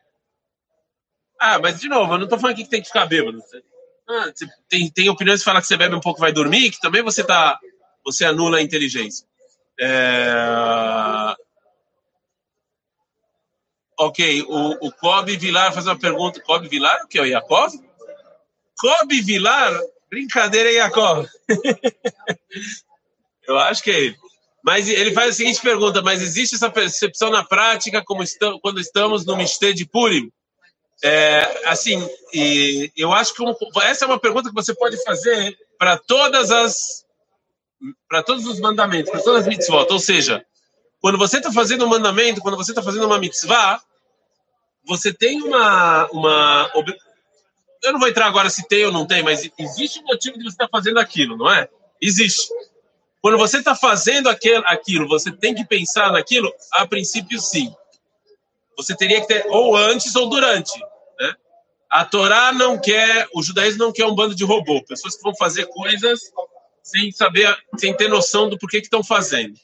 Ah, 1.39 1.59
mas 1.59 1.81
de 1.81 1.89
novo, 1.89 2.13
eu 2.13 2.19
não 2.19 2.25
estou 2.25 2.39
falando 2.39 2.55
aqui 2.55 2.65
que 2.65 2.71
tem 2.71 2.83
que 2.83 2.89
ficar 2.89 3.07
bêbado. 3.07 3.43
Ah, 4.11 4.33
tem, 4.69 4.91
tem 4.91 5.09
opiniões 5.09 5.41
que 5.41 5.45
falam 5.45 5.61
que 5.61 5.69
você 5.69 5.77
bebe 5.77 5.95
um 5.95 6.01
pouco 6.01 6.19
vai 6.19 6.33
dormir, 6.33 6.73
que 6.73 6.81
também 6.81 7.01
você 7.01 7.23
tá, 7.23 7.57
você 8.05 8.25
anula 8.25 8.59
a 8.59 8.63
inteligência. 8.63 9.25
É... 9.79 11.37
Ok, 13.97 14.43
o, 14.49 14.89
o 14.89 14.93
Kobe 14.93 15.37
Vilar 15.37 15.73
faz 15.73 15.87
uma 15.87 15.97
pergunta. 15.97 16.41
Kobe 16.41 16.67
Vilar, 16.69 17.05
o 17.05 17.07
que 17.07 17.19
é 17.19 17.23
o 17.23 17.27
Yakov? 17.27 17.73
Kobe 18.77 19.21
Vilar? 19.21 19.79
Brincadeira, 20.11 20.73
Yakov. 20.73 21.29
Eu 23.47 23.59
acho 23.59 23.83
que 23.83 23.91
é 23.93 24.01
ele. 24.01 24.17
Mas 24.65 24.89
ele 24.89 25.13
faz 25.13 25.31
a 25.31 25.33
seguinte 25.35 25.61
pergunta: 25.61 26.03
mas 26.03 26.21
existe 26.21 26.57
essa 26.57 26.69
percepção 26.71 27.31
na 27.31 27.45
prática 27.45 28.03
como 28.05 28.23
estamos, 28.23 28.61
quando 28.61 28.81
estamos 28.81 29.25
no 29.25 29.37
Misté 29.37 29.73
de 29.73 29.87
Purim? 29.87 30.33
É, 31.03 31.63
assim, 31.67 32.09
eu 32.97 33.13
acho 33.13 33.35
que 33.35 33.43
essa 33.83 34.05
é 34.05 34.09
uma 34.09 34.21
pergunta 34.21 34.49
que 34.49 34.55
você 34.55 34.75
pode 34.75 35.03
fazer 35.03 35.57
para 35.79 35.97
todas 35.97 36.51
as 36.51 37.05
para 38.07 38.23
todos 38.23 38.45
os 38.47 38.61
mandamentos, 38.61 39.11
para 39.11 39.23
todas 39.23 39.43
as 39.43 39.49
mitzvot. 39.49 39.87
Ou 39.91 39.99
seja, 39.99 40.45
quando 41.01 41.17
você 41.17 41.39
está 41.39 41.51
fazendo 41.51 41.87
um 41.87 41.89
mandamento, 41.89 42.43
quando 42.43 42.57
você 42.57 42.73
está 42.73 42.83
fazendo 42.83 43.07
uma 43.07 43.19
mitzvah, 43.19 43.81
você 44.85 45.13
tem 45.13 45.43
uma, 45.43 46.07
uma. 46.09 46.71
Eu 47.83 47.93
não 47.93 48.01
vou 48.01 48.09
entrar 48.09 48.27
agora 48.27 48.51
se 48.51 48.67
tem 48.69 48.85
ou 48.85 48.93
não 48.93 49.07
tem, 49.07 49.23
mas 49.23 49.49
existe 49.59 50.01
um 50.01 50.05
motivo 50.05 50.37
de 50.37 50.45
você 50.45 50.51
estar 50.51 50.67
tá 50.67 50.71
fazendo 50.71 50.99
aquilo, 50.99 51.37
não 51.37 51.51
é? 51.51 51.69
Existe. 52.01 52.49
Quando 53.23 53.39
você 53.39 53.59
está 53.59 53.75
fazendo 53.75 54.29
aquilo, 54.29 54.65
aquilo, 54.67 55.09
você 55.09 55.31
tem 55.31 55.55
que 55.55 55.65
pensar 55.65 56.13
naquilo? 56.13 56.53
A 56.73 56.87
princípio, 56.87 57.39
sim. 57.41 57.75
Você 58.77 58.97
teria 58.97 59.21
que 59.21 59.27
ter 59.27 59.47
ou 59.49 59.77
antes 59.77 60.15
ou 60.17 60.29
durante. 60.29 60.73
A 61.91 62.05
Torá 62.05 62.53
não 62.53 62.79
quer, 62.79 63.29
o 63.35 63.43
judaísmo 63.43 63.85
não 63.85 63.93
quer 63.93 64.07
um 64.07 64.15
bando 64.15 64.35
de 64.35 64.45
robô, 64.45 64.81
pessoas 64.85 65.17
que 65.17 65.23
vão 65.23 65.35
fazer 65.35 65.67
coisas 65.67 66.21
sem 66.83 67.11
saber, 67.11 67.57
sem 67.77 67.95
ter 67.97 68.09
noção 68.09 68.49
do 68.49 68.57
porquê 68.57 68.81
que 68.81 68.87
estão 68.87 69.03
fazendo. 69.03 69.55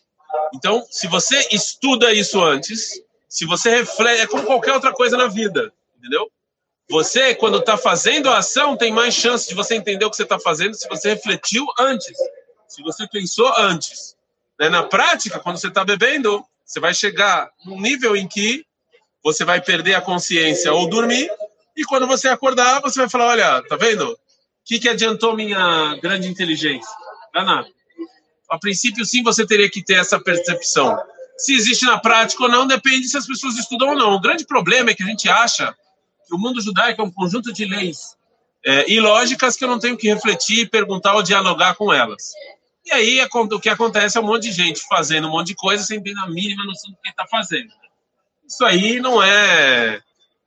Então, 0.53 0.85
se 0.91 1.07
você 1.07 1.49
estuda 1.53 2.13
isso 2.13 2.43
antes, 2.43 3.01
se 3.29 3.47
você 3.47 3.71
reflete, 3.71 4.23
é 4.23 4.27
como 4.27 4.45
qualquer 4.45 4.73
outra 4.73 4.93
coisa 4.93 5.17
na 5.17 5.29
vida, 5.29 5.73
entendeu? 5.99 6.31
Você, 6.89 7.35
quando 7.35 7.59
está 7.59 7.77
fazendo 7.77 8.29
a 8.29 8.39
ação, 8.39 8.77
tem 8.77 8.93
mais 8.93 9.15
chance 9.15 9.49
de 9.49 9.55
você 9.55 9.75
entender 9.75 10.05
o 10.05 10.11
que 10.11 10.17
você 10.17 10.23
está 10.23 10.39
fazendo 10.39 10.75
se 10.75 10.89
você 10.89 11.11
refletiu 11.11 11.67
antes, 11.79 12.17
se 12.69 12.83
você 12.83 13.09
pensou 13.09 13.53
antes. 13.59 14.17
Né? 14.59 14.69
Na 14.69 14.83
prática, 14.83 15.39
quando 15.39 15.59
você 15.59 15.69
está 15.69 15.85
bebendo, 15.85 16.45
você 16.65 16.81
vai 16.81 16.95
chegar 16.95 17.51
num 17.65 17.81
nível 17.81 18.17
em 18.17 18.27
que 18.27 18.65
você 19.23 19.45
vai 19.45 19.61
perder 19.61 19.95
a 19.95 20.01
consciência 20.01 20.73
ou 20.73 20.89
dormir, 20.89 21.29
e 21.77 21.85
quando 21.85 22.07
você 22.07 22.29
acordar, 22.29 22.81
você 22.81 23.01
vai 23.01 23.09
falar: 23.09 23.27
olha, 23.27 23.63
tá 23.69 23.77
vendo? 23.77 24.13
O 24.13 24.17
que, 24.65 24.79
que 24.79 24.89
adiantou 24.89 25.37
minha 25.37 25.97
grande 26.03 26.29
inteligência? 26.29 26.91
Nada. 27.35 27.69
A 28.51 28.59
princípio, 28.59 29.05
sim, 29.05 29.23
você 29.23 29.47
teria 29.47 29.71
que 29.71 29.83
ter 29.83 29.95
essa 29.95 30.19
percepção. 30.19 30.97
Se 31.37 31.55
existe 31.55 31.85
na 31.85 31.99
prática 31.99 32.45
ou 32.45 32.49
não, 32.49 32.67
depende 32.67 33.09
se 33.09 33.17
as 33.17 33.27
pessoas 33.27 33.57
estudam 33.59 33.91
ou 33.91 33.97
não. 33.97 34.15
O 34.15 34.21
grande 34.21 34.47
problema 34.47 34.91
é 34.91 34.95
que 34.95 35.03
a 35.03 35.07
gente 35.07 35.29
acha 35.29 35.75
que 36.27 36.35
o 36.35 36.39
mundo 36.39 36.61
judaico 36.61 37.03
é 37.03 37.05
um 37.05 37.11
conjunto 37.11 37.53
de 37.53 37.65
leis 37.65 38.17
é, 38.67 38.91
ilógicas 38.91 39.57
que 39.57 39.65
eu 39.65 39.69
não 39.69 39.79
tenho 39.79 39.97
que 39.97 40.13
refletir, 40.13 40.69
perguntar 40.69 41.15
ou 41.15 41.23
dialogar 41.23 41.77
com 41.77 41.93
elas. 41.93 42.33
E 42.85 42.93
aí 42.93 43.21
o 43.23 43.61
que 43.61 43.69
acontece 43.69 44.19
é 44.19 44.21
um 44.21 44.25
monte 44.25 44.45
de 44.45 44.53
gente 44.53 44.81
fazendo 44.89 45.29
um 45.29 45.31
monte 45.31 45.49
de 45.49 45.55
coisa 45.55 45.85
sem 45.85 46.03
ter 46.03 46.19
a 46.19 46.27
mínima 46.27 46.65
noção 46.65 46.91
do 46.91 46.97
que 47.01 47.09
está 47.09 47.27
fazendo. 47.27 47.71
Isso 48.47 48.65
aí 48.65 48.99
não 49.01 49.23
é 49.23 50.01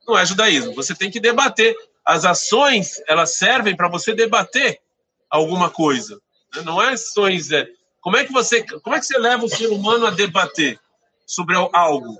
não 0.06 0.18
é 0.18 0.24
judaísmo. 0.24 0.74
Você 0.74 0.94
tem 0.94 1.10
que 1.10 1.20
debater. 1.20 1.76
As 2.04 2.24
ações 2.24 3.00
elas 3.06 3.34
servem 3.34 3.76
para 3.76 3.88
você 3.88 4.14
debater 4.14 4.80
alguma 5.28 5.70
coisa. 5.70 6.20
Né? 6.54 6.62
Não 6.62 6.82
é 6.82 6.92
ações 6.92 7.52
é, 7.52 7.68
como 8.00 8.16
é 8.16 8.24
que 8.24 8.32
você, 8.32 8.62
como 8.80 8.96
é 8.96 8.98
que 8.98 9.06
você 9.06 9.18
leva 9.18 9.44
o 9.44 9.48
ser 9.48 9.68
humano 9.68 10.06
a 10.06 10.10
debater 10.10 10.80
sobre 11.26 11.54
algo? 11.54 12.18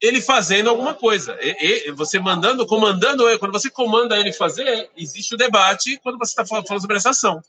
Ele 0.00 0.20
fazendo 0.20 0.68
alguma 0.68 0.94
coisa. 0.94 1.38
E, 1.40 1.88
e, 1.88 1.92
você 1.92 2.18
mandando, 2.18 2.66
comandando 2.66 3.28
ele, 3.28 3.38
quando 3.38 3.52
você 3.52 3.70
comanda 3.70 4.18
ele 4.18 4.32
fazer, 4.32 4.90
existe 4.96 5.34
o 5.34 5.38
debate 5.38 5.98
quando 6.02 6.18
você 6.18 6.32
está 6.32 6.44
falando 6.44 6.66
sobre 6.66 6.96
essa 6.96 7.10
ação. 7.10 7.40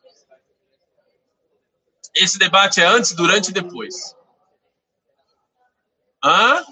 Esse 2.14 2.38
debate 2.38 2.80
é 2.80 2.86
antes, 2.86 3.12
durante 3.12 3.50
e 3.50 3.54
depois. 3.54 4.16
Hã? 6.24 6.64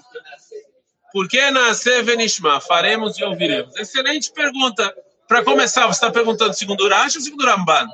Por 1.14 1.28
que 1.28 1.50
nascer 1.50 2.04
Venishma? 2.04 2.60
Faremos 2.60 3.16
e 3.18 3.24
ouviremos. 3.24 3.74
Excelente 3.76 4.30
pergunta. 4.30 4.94
Para 5.26 5.42
começar, 5.42 5.86
você 5.86 5.92
está 5.92 6.10
perguntando 6.10 6.52
segundo 6.52 6.84
Urash 6.84 7.16
ou 7.16 7.22
segundo 7.22 7.46
Ramban? 7.46 7.88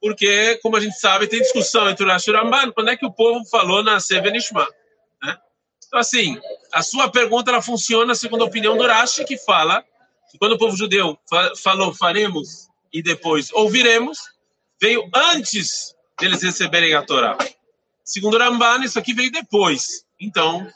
porque, 0.00 0.58
como 0.62 0.76
a 0.76 0.80
gente 0.80 0.98
sabe, 0.98 1.26
tem 1.26 1.40
discussão 1.40 1.88
entre 1.88 2.04
o 2.04 2.08
Rashi 2.08 2.30
e 2.30 2.32
Ramban, 2.32 2.70
quando 2.72 2.90
é 2.90 2.96
que 2.96 3.06
o 3.06 3.12
povo 3.12 3.44
falou 3.46 3.82
na 3.82 3.98
Sevenishma. 3.98 4.66
Né? 5.22 5.36
Então, 5.86 5.98
assim, 5.98 6.40
a 6.72 6.82
sua 6.82 7.10
pergunta 7.10 7.50
ela 7.50 7.62
funciona 7.62 8.14
segundo 8.14 8.42
a 8.42 8.46
opinião 8.46 8.76
do 8.76 8.86
Rashi, 8.86 9.24
que 9.24 9.36
fala 9.38 9.84
que 10.30 10.38
quando 10.38 10.52
o 10.52 10.58
povo 10.58 10.76
judeu 10.76 11.18
falou 11.62 11.92
faremos 11.92 12.68
e 12.92 13.02
depois 13.02 13.50
ouviremos, 13.52 14.18
veio 14.80 15.08
antes 15.14 15.94
deles 16.18 16.42
receberem 16.42 16.94
a 16.94 17.02
Torá. 17.02 17.36
Segundo 18.04 18.38
Ramban, 18.38 18.84
isso 18.84 18.98
aqui 18.98 19.12
veio 19.12 19.32
depois. 19.32 20.04
Então, 20.20 20.66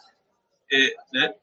é, 0.71 0.95
né? 1.13 1.35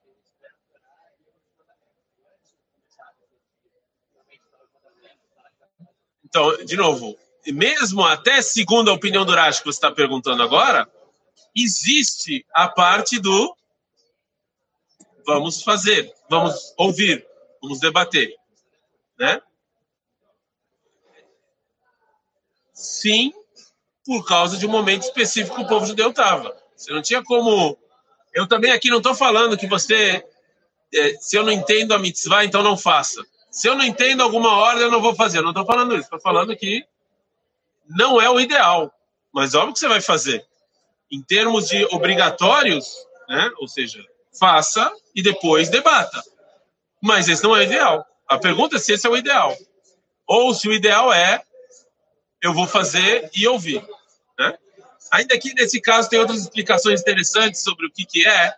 Então, 6.30 6.63
de 6.63 6.78
novo, 6.78 7.18
mesmo 7.48 8.06
até 8.06 8.42
segundo 8.42 8.92
a 8.92 8.94
opinião 8.94 9.26
do 9.26 9.34
Rashi 9.34 9.60
que 9.60 9.65
você 9.65 9.78
está 9.78 9.92
perguntando 9.92 10.44
agora, 10.44 10.88
existe 11.56 12.46
a 12.54 12.68
parte 12.68 13.20
do 13.20 13.56
vamos 15.26 15.63
fazer, 15.63 16.13
vamos 16.30 16.74
ouvir, 16.78 17.26
vamos 17.62 17.80
debater, 17.80 18.36
né? 19.18 19.42
Sim, 22.74 23.34
por 24.06 24.26
causa 24.26 24.58
de 24.58 24.65
um 24.65 24.70
momento 24.70 25.04
específico 25.04 25.56
que 25.56 25.63
o 25.63 25.68
povo 25.68 25.86
judeu 25.86 26.12
estava. 26.12 26.56
Você 26.76 26.92
não 26.94 27.02
tinha 27.02 27.24
como. 27.24 27.78
Eu 28.34 28.48
também 28.48 28.72
aqui 28.72 28.89
não 28.89 28.98
estou 28.98 29.15
falando 29.15 29.58
que 29.58 29.68
você, 29.68 30.24
é, 30.94 31.13
se 31.20 31.36
eu 31.36 31.44
não 31.44 31.52
entendo 31.52 31.94
a 31.94 32.00
mitzvah, 32.00 32.46
então 32.46 32.63
não 32.63 32.78
faça. 32.78 33.26
Se 33.51 33.67
eu 33.67 33.75
não 33.75 33.83
entendo 33.83 34.21
alguma 34.21 34.55
ordem, 34.57 34.83
eu 34.83 34.91
não 34.91 35.01
vou 35.01 35.15
fazer. 35.15 35.39
Eu 35.39 35.43
não 35.43 35.51
estou 35.51 35.65
falando 35.65 35.93
isso. 35.93 36.03
Estou 36.03 36.19
falando 36.19 36.55
que 36.55 36.85
não 37.88 38.21
é 38.21 38.29
o 38.29 38.39
ideal, 38.39 38.93
mas 39.33 39.55
óbvio 39.55 39.73
que 39.73 39.79
você 39.79 39.88
vai 39.88 40.01
fazer. 40.01 40.45
Em 41.12 41.21
termos 41.23 41.67
de 41.67 41.83
obrigatórios, 41.85 42.95
né? 43.27 43.51
ou 43.57 43.67
seja, 43.67 44.03
faça 44.39 44.91
e 45.15 45.23
depois 45.23 45.69
debata. 45.69 46.21
Mas 47.01 47.27
esse 47.27 47.43
não 47.43 47.55
é 47.55 47.62
o 47.62 47.63
ideal. 47.63 48.05
A 48.27 48.38
pergunta 48.38 48.75
é 48.75 48.79
se 48.79 48.93
esse 48.93 49.07
é 49.07 49.09
o 49.09 49.17
ideal. 49.17 49.57
Ou 50.27 50.53
se 50.53 50.67
o 50.67 50.73
ideal 50.73 51.12
é 51.12 51.41
eu 52.41 52.53
vou 52.53 52.67
fazer 52.67 53.29
e 53.35 53.47
ouvir. 53.47 53.83
Né? 54.38 54.57
Ainda 55.12 55.38
que 55.38 55.53
nesse 55.53 55.81
caso 55.81 56.09
tem 56.09 56.19
outras 56.19 56.41
explicações 56.41 57.01
interessantes 57.01 57.63
sobre 57.63 57.88
o 57.88 57.91
que, 57.91 58.05
que 58.05 58.27
é, 58.27 58.55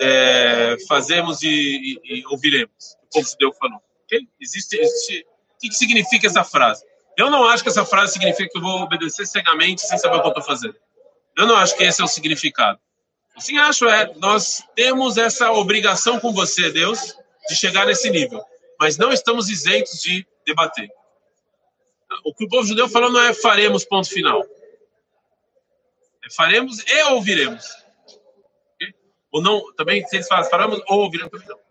é 0.00 0.76
fazemos 0.86 1.42
e, 1.42 1.48
e, 1.48 2.20
e, 2.20 2.26
ouviremos. 2.26 2.96
O 3.04 3.14
povo 3.14 3.28
judeu 3.28 3.52
falou. 3.52 3.82
Okay? 4.08 4.26
Existe, 4.40 4.80
existe, 4.80 5.26
o 5.54 5.58
que, 5.60 5.68
que 5.68 5.74
significa 5.74 6.26
essa 6.26 6.42
frase? 6.42 6.82
Eu 7.16 7.30
não 7.30 7.44
acho 7.44 7.62
que 7.62 7.68
essa 7.68 7.84
frase 7.84 8.14
significa 8.14 8.48
que 8.48 8.56
eu 8.56 8.62
vou 8.62 8.80
obedecer 8.80 9.26
cegamente 9.26 9.82
sem 9.82 9.98
saber 9.98 10.16
o 10.16 10.20
que 10.20 10.26
eu 10.26 10.30
estou 10.30 10.44
fazendo. 10.44 10.76
Eu 11.36 11.46
não 11.46 11.56
acho 11.56 11.76
que 11.76 11.84
esse 11.84 12.00
é 12.00 12.04
o 12.04 12.08
significado. 12.08 12.80
Sim, 13.38 13.58
acho 13.58 13.88
é, 13.88 14.12
nós 14.16 14.64
temos 14.74 15.16
essa 15.16 15.52
obrigação 15.52 16.18
com 16.18 16.32
você, 16.32 16.70
Deus, 16.70 17.14
de 17.48 17.54
chegar 17.54 17.86
nesse 17.86 18.10
nível, 18.10 18.42
mas 18.80 18.96
não 18.96 19.12
estamos 19.12 19.48
isentos 19.48 20.00
de 20.00 20.26
debater. 20.44 20.88
O 22.24 22.34
que 22.34 22.44
o 22.44 22.48
povo 22.48 22.66
judeu 22.66 22.88
falou 22.88 23.12
não 23.12 23.20
é 23.20 23.34
faremos 23.34 23.84
ponto 23.84 24.08
final. 24.08 24.42
É 26.24 26.30
faremos 26.34 26.82
e 26.86 27.02
ouviremos. 27.10 27.64
Ou 29.30 29.42
não, 29.42 29.72
também 29.74 30.04
se 30.06 30.16
eles 30.16 30.26
falam 30.26 30.48
faremos 30.48 30.80
ou 30.88 31.00
ouviremos 31.00 31.30
também 31.30 31.48
não. 31.48 31.67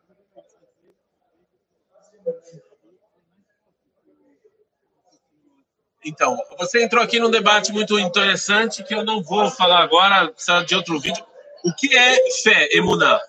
Então, 6.06 6.38
você 6.58 6.84
entrou 6.84 7.04
aqui 7.04 7.20
num 7.20 7.30
debate 7.30 7.74
muito 7.74 8.00
interessante 8.00 8.84
que 8.84 8.96
eu 8.96 9.04
não 9.04 9.22
vou 9.22 9.52
falar 9.52 9.80
agora, 9.84 10.30
precisa 10.30 10.64
de 10.64 10.74
outro 10.74 11.00
vídeo. 11.00 11.26
O 11.66 11.74
que 11.74 11.98
é 11.98 12.32
fé, 12.44 12.70
emuná? 12.72 13.20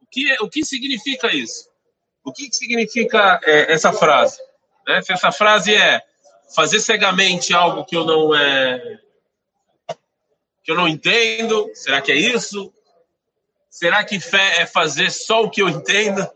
O 0.00 0.06
que, 0.10 0.30
é, 0.30 0.36
o 0.40 0.48
que 0.48 0.64
significa 0.64 1.34
isso? 1.34 1.68
O 2.24 2.32
que 2.32 2.50
significa 2.50 3.38
é, 3.44 3.72
essa 3.72 3.92
frase? 3.92 4.38
Né? 4.86 5.00
Essa 5.06 5.30
frase 5.30 5.74
é 5.74 6.02
fazer 6.54 6.80
cegamente 6.80 7.52
algo 7.52 7.84
que 7.84 7.94
eu 7.94 8.06
não 8.06 8.34
é 8.34 8.98
que 10.64 10.70
eu 10.70 10.76
não 10.76 10.88
entendo, 10.88 11.70
será 11.74 12.00
que 12.00 12.12
é 12.12 12.16
isso? 12.16 12.72
Será 13.70 14.04
que 14.04 14.18
fé 14.18 14.62
é 14.62 14.66
fazer 14.66 15.10
só 15.10 15.42
o 15.42 15.50
que 15.50 15.62
eu 15.62 15.68
entendo? 15.68 16.26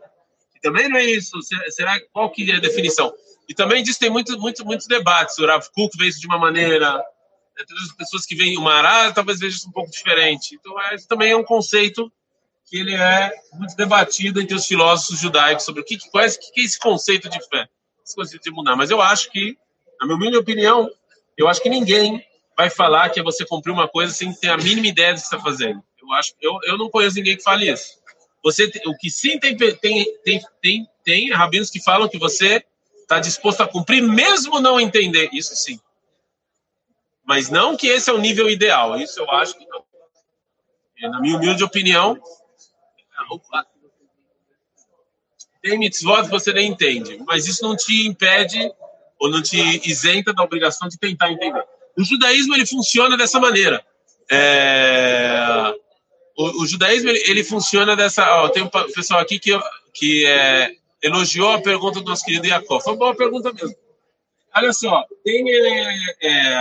Também 0.63 0.87
não 0.87 0.97
é 0.97 1.03
isso. 1.03 1.37
Será 1.69 1.99
qual 2.13 2.31
que 2.31 2.49
é 2.49 2.55
a 2.55 2.59
definição? 2.59 3.13
E 3.47 3.53
também 3.53 3.83
disso 3.83 3.99
tem 3.99 4.09
muito, 4.09 4.39
muito, 4.39 4.65
muitos 4.65 4.87
debates. 4.87 5.37
O 5.37 5.45
Rav 5.45 5.67
Kuk 5.73 5.95
vê 5.97 6.07
isso 6.07 6.21
de 6.21 6.25
uma 6.25 6.39
maneira, 6.39 6.97
né, 6.97 7.03
as 7.83 7.95
pessoas 7.97 8.25
que 8.25 8.33
veem 8.33 8.57
o 8.57 8.61
Mará 8.61 9.11
talvez 9.11 9.39
vejam 9.39 9.57
isso 9.57 9.67
um 9.67 9.73
pouco 9.73 9.91
diferente. 9.91 10.55
Então, 10.55 10.81
é, 10.81 10.95
isso 10.95 11.07
também 11.07 11.31
é 11.31 11.35
um 11.35 11.43
conceito 11.43 12.11
que 12.65 12.77
ele 12.77 12.95
é 12.95 13.31
muito 13.51 13.75
debatido 13.75 14.39
entre 14.39 14.55
os 14.55 14.65
filósofos 14.65 15.19
judaicos 15.19 15.65
sobre 15.65 15.81
o 15.81 15.83
que, 15.83 15.95
é, 15.95 15.97
que 16.29 16.61
é 16.61 16.63
esse 16.63 16.79
conceito 16.79 17.29
de 17.29 17.39
fé, 17.49 17.67
esse 18.03 18.15
conceito 18.15 18.43
de 18.43 18.51
mudar. 18.51 18.77
Mas 18.77 18.89
eu 18.89 19.01
acho 19.01 19.29
que, 19.29 19.57
na 19.99 20.17
minha 20.17 20.39
opinião, 20.39 20.89
eu 21.37 21.49
acho 21.49 21.61
que 21.61 21.69
ninguém 21.69 22.25
vai 22.55 22.69
falar 22.69 23.09
que 23.09 23.19
é 23.19 23.23
você 23.23 23.45
cumprir 23.45 23.71
uma 23.71 23.89
coisa 23.89 24.13
sem 24.13 24.33
ter 24.33 24.49
a 24.49 24.57
mínima 24.57 24.87
ideia 24.87 25.13
do 25.13 25.17
que 25.17 25.23
está 25.23 25.39
fazendo. 25.39 25.83
Eu 26.01 26.13
acho, 26.13 26.33
eu, 26.41 26.57
eu 26.63 26.77
não 26.77 26.89
conheço 26.89 27.17
ninguém 27.17 27.35
que 27.35 27.43
fale 27.43 27.69
isso. 27.69 28.01
Você, 28.43 28.69
o 28.85 28.95
que 28.97 29.09
sim 29.09 29.39
tem 29.39 29.55
tem 29.55 29.75
tem 30.23 30.41
tem, 30.61 30.89
tem 31.03 31.31
rabinos 31.31 31.69
que 31.69 31.81
falam 31.81 32.09
que 32.09 32.17
você 32.17 32.63
está 33.01 33.19
disposto 33.19 33.61
a 33.61 33.67
cumprir 33.67 34.01
mesmo 34.01 34.59
não 34.59 34.79
entender. 34.79 35.29
Isso 35.31 35.55
sim. 35.55 35.79
Mas 37.25 37.49
não 37.49 37.77
que 37.77 37.87
esse 37.87 38.09
é 38.09 38.13
o 38.13 38.19
nível 38.19 38.49
ideal. 38.49 38.99
Isso 38.99 39.19
eu 39.19 39.31
acho 39.31 39.57
que 39.57 39.65
não. 39.67 39.83
Na 41.09 41.19
minha 41.19 41.35
humilde 41.35 41.63
opinião, 41.63 42.21
tem 45.61 45.77
mitzvot 45.77 46.23
que 46.23 46.29
você 46.29 46.53
nem 46.53 46.69
entende, 46.69 47.17
mas 47.25 47.47
isso 47.47 47.63
não 47.63 47.75
te 47.75 48.05
impede 48.05 48.71
ou 49.17 49.29
não 49.29 49.41
te 49.41 49.57
isenta 49.89 50.33
da 50.33 50.43
obrigação 50.43 50.87
de 50.87 50.97
tentar 50.97 51.31
entender. 51.31 51.63
O 51.97 52.03
judaísmo 52.03 52.53
ele 52.53 52.65
funciona 52.65 53.15
dessa 53.15 53.39
maneira. 53.39 53.85
É... 54.29 55.12
O, 56.35 56.63
o, 56.63 56.67
judaísmo 56.67 57.09
ele, 57.09 57.23
ele, 57.27 57.43
funciona 57.43 57.95
dessa. 57.95 58.43
Ó, 58.43 58.49
tem 58.49 58.63
um 58.63 58.69
pessoal 58.69 59.19
aqui 59.19 59.37
que, 59.37 59.51
que 59.93 60.25
é, 60.25 60.75
elogiou 61.01 61.51
a 61.51 61.61
pergunta 61.61 61.99
do 61.99 62.09
nosso 62.09 62.25
querido 62.25 62.47
Jacob. 62.47 62.81
Foi 62.81 62.93
uma 62.93 62.99
boa 62.99 63.15
pergunta 63.15 63.53
mesmo. 63.53 63.75
Olha 64.55 64.73
só, 64.73 65.05
tem. 65.23 65.47
É, 65.47 65.97
é, 66.21 66.55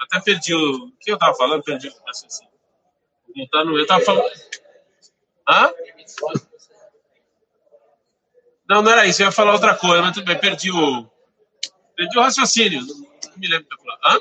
até 0.00 0.20
perdi 0.24 0.54
o. 0.54 0.86
O 0.86 0.92
que 0.98 1.10
eu 1.10 1.14
estava 1.14 1.34
falando? 1.34 1.62
Perdi 1.62 1.88
o 1.88 1.92
raciocínio. 2.06 2.50
Eu 3.36 3.82
estava 3.82 4.04
falando. 4.04 4.30
Hã? 5.48 5.72
Não, 8.68 8.82
não 8.82 8.92
era 8.92 9.06
isso. 9.06 9.22
Eu 9.22 9.26
ia 9.26 9.32
falar 9.32 9.52
outra 9.52 9.76
coisa, 9.76 10.02
mas 10.02 10.16
bem. 10.18 10.38
Perdi 10.38 10.70
o. 10.70 11.06
Perdi 11.94 12.18
o 12.18 12.22
raciocínio. 12.22 12.80
Não 12.80 13.36
me 13.36 13.48
lembro 13.48 13.66
o 13.66 13.68
que 13.68 13.74
eu 13.74 13.78
falar. 13.78 13.98
Hã? 14.04 14.18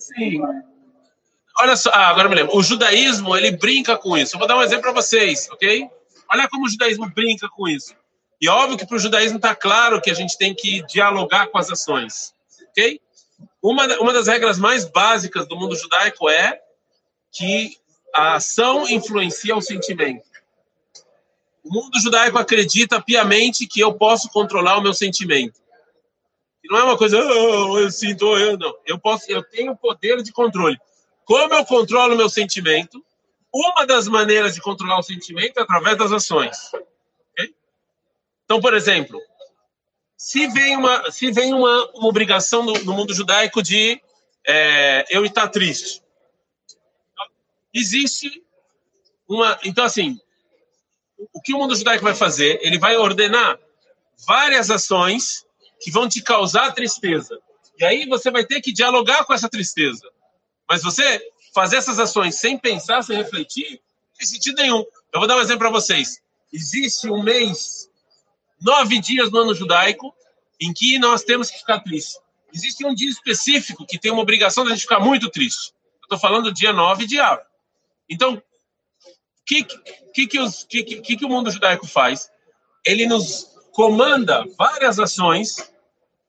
Sim. 0.00 0.40
Olha 1.60 1.76
só, 1.76 1.90
ah, 1.90 2.08
agora 2.08 2.28
me 2.28 2.34
lembro. 2.34 2.56
O 2.56 2.62
judaísmo, 2.62 3.36
ele 3.36 3.50
brinca 3.52 3.96
com 3.96 4.16
isso. 4.16 4.34
Eu 4.34 4.38
vou 4.38 4.48
dar 4.48 4.56
um 4.56 4.62
exemplo 4.62 4.84
para 4.84 4.92
vocês, 4.92 5.48
ok? 5.52 5.88
Olha 6.32 6.48
como 6.48 6.64
o 6.64 6.68
judaísmo 6.68 7.08
brinca 7.10 7.48
com 7.48 7.68
isso. 7.68 7.94
E 8.40 8.48
óbvio 8.48 8.78
que 8.78 8.86
para 8.86 8.96
o 8.96 9.00
judaísmo 9.00 9.36
está 9.36 9.54
claro 9.54 10.00
que 10.00 10.10
a 10.10 10.14
gente 10.14 10.38
tem 10.38 10.54
que 10.54 10.82
dialogar 10.86 11.48
com 11.48 11.58
as 11.58 11.70
ações, 11.70 12.34
ok? 12.70 12.98
Uma, 13.62 13.84
uma 13.98 14.12
das 14.12 14.26
regras 14.26 14.58
mais 14.58 14.86
básicas 14.86 15.46
do 15.46 15.56
mundo 15.56 15.76
judaico 15.76 16.30
é 16.30 16.58
que 17.30 17.76
a 18.14 18.36
ação 18.36 18.88
influencia 18.88 19.54
o 19.54 19.60
sentimento. 19.60 20.24
O 21.62 21.70
mundo 21.70 22.00
judaico 22.00 22.38
acredita 22.38 23.02
piamente 23.02 23.66
que 23.66 23.80
eu 23.80 23.92
posso 23.92 24.30
controlar 24.30 24.78
o 24.78 24.82
meu 24.82 24.94
sentimento. 24.94 25.60
Não 26.70 26.78
é 26.78 26.84
uma 26.84 26.96
coisa, 26.96 27.18
oh, 27.18 27.80
eu 27.80 27.90
sinto, 27.90 28.28
oh, 28.28 28.38
eu 28.38 28.56
não. 28.56 28.72
Eu 28.86 28.96
posso, 28.96 29.28
eu 29.28 29.42
tenho 29.42 29.76
poder 29.76 30.22
de 30.22 30.30
controle. 30.30 30.78
Como 31.24 31.52
eu 31.52 31.66
controlo 31.66 32.16
meu 32.16 32.28
sentimento? 32.28 33.04
Uma 33.52 33.84
das 33.84 34.06
maneiras 34.06 34.54
de 34.54 34.60
controlar 34.60 35.00
o 35.00 35.02
sentimento 35.02 35.58
é 35.58 35.62
através 35.62 35.98
das 35.98 36.12
ações. 36.12 36.72
Okay? 37.32 37.52
Então, 38.44 38.60
por 38.60 38.72
exemplo, 38.72 39.20
se 40.16 40.46
vem 40.46 40.76
uma, 40.76 41.10
se 41.10 41.32
vem 41.32 41.52
uma, 41.52 41.90
uma 41.90 42.08
obrigação 42.08 42.62
no, 42.62 42.72
no 42.84 42.92
mundo 42.92 43.12
judaico 43.12 43.60
de 43.60 44.00
é, 44.46 45.04
eu 45.10 45.24
estar 45.24 45.48
triste, 45.48 46.00
existe 47.74 48.44
uma. 49.28 49.58
Então, 49.64 49.84
assim, 49.84 50.20
o 51.32 51.40
que 51.42 51.52
o 51.52 51.58
mundo 51.58 51.74
judaico 51.74 52.04
vai 52.04 52.14
fazer? 52.14 52.60
Ele 52.62 52.78
vai 52.78 52.96
ordenar 52.96 53.58
várias 54.24 54.70
ações 54.70 55.44
que 55.80 55.90
vão 55.90 56.08
te 56.08 56.22
causar 56.22 56.72
tristeza. 56.72 57.38
E 57.78 57.84
aí 57.84 58.06
você 58.06 58.30
vai 58.30 58.44
ter 58.44 58.60
que 58.60 58.72
dialogar 58.72 59.24
com 59.24 59.32
essa 59.32 59.48
tristeza. 59.48 60.06
Mas 60.68 60.82
você 60.82 61.20
fazer 61.54 61.76
essas 61.76 61.98
ações 61.98 62.36
sem 62.36 62.58
pensar, 62.58 63.02
sem 63.02 63.16
refletir, 63.16 63.70
não 63.70 64.18
tem 64.18 64.26
sentido 64.26 64.62
nenhum. 64.62 64.84
Eu 65.12 65.18
vou 65.18 65.26
dar 65.26 65.36
um 65.36 65.40
exemplo 65.40 65.60
para 65.60 65.70
vocês. 65.70 66.20
Existe 66.52 67.08
um 67.10 67.22
mês, 67.22 67.88
nove 68.60 69.00
dias 69.00 69.30
no 69.30 69.38
ano 69.38 69.54
judaico, 69.54 70.14
em 70.60 70.72
que 70.72 70.98
nós 70.98 71.22
temos 71.22 71.50
que 71.50 71.58
ficar 71.58 71.80
tristes. 71.80 72.18
Existe 72.52 72.84
um 72.84 72.94
dia 72.94 73.08
específico 73.08 73.86
que 73.86 73.98
tem 73.98 74.10
uma 74.10 74.22
obrigação 74.22 74.64
de 74.64 74.70
a 74.70 74.74
gente 74.74 74.82
ficar 74.82 75.00
muito 75.00 75.30
triste. 75.30 75.72
Eu 76.00 76.04
estou 76.04 76.18
falando 76.18 76.44
do 76.44 76.52
dia 76.52 76.72
9 76.72 77.06
de 77.06 77.18
Av. 77.18 77.40
Então, 78.08 78.34
o 78.34 78.42
que, 79.46 79.64
que, 80.12 80.26
que, 80.26 80.82
que, 80.84 81.16
que 81.16 81.24
o 81.24 81.28
mundo 81.28 81.50
judaico 81.50 81.86
faz? 81.86 82.28
Ele 82.84 83.06
nos 83.06 83.50
comanda 83.80 84.44
várias 84.58 84.98
ações, 84.98 85.72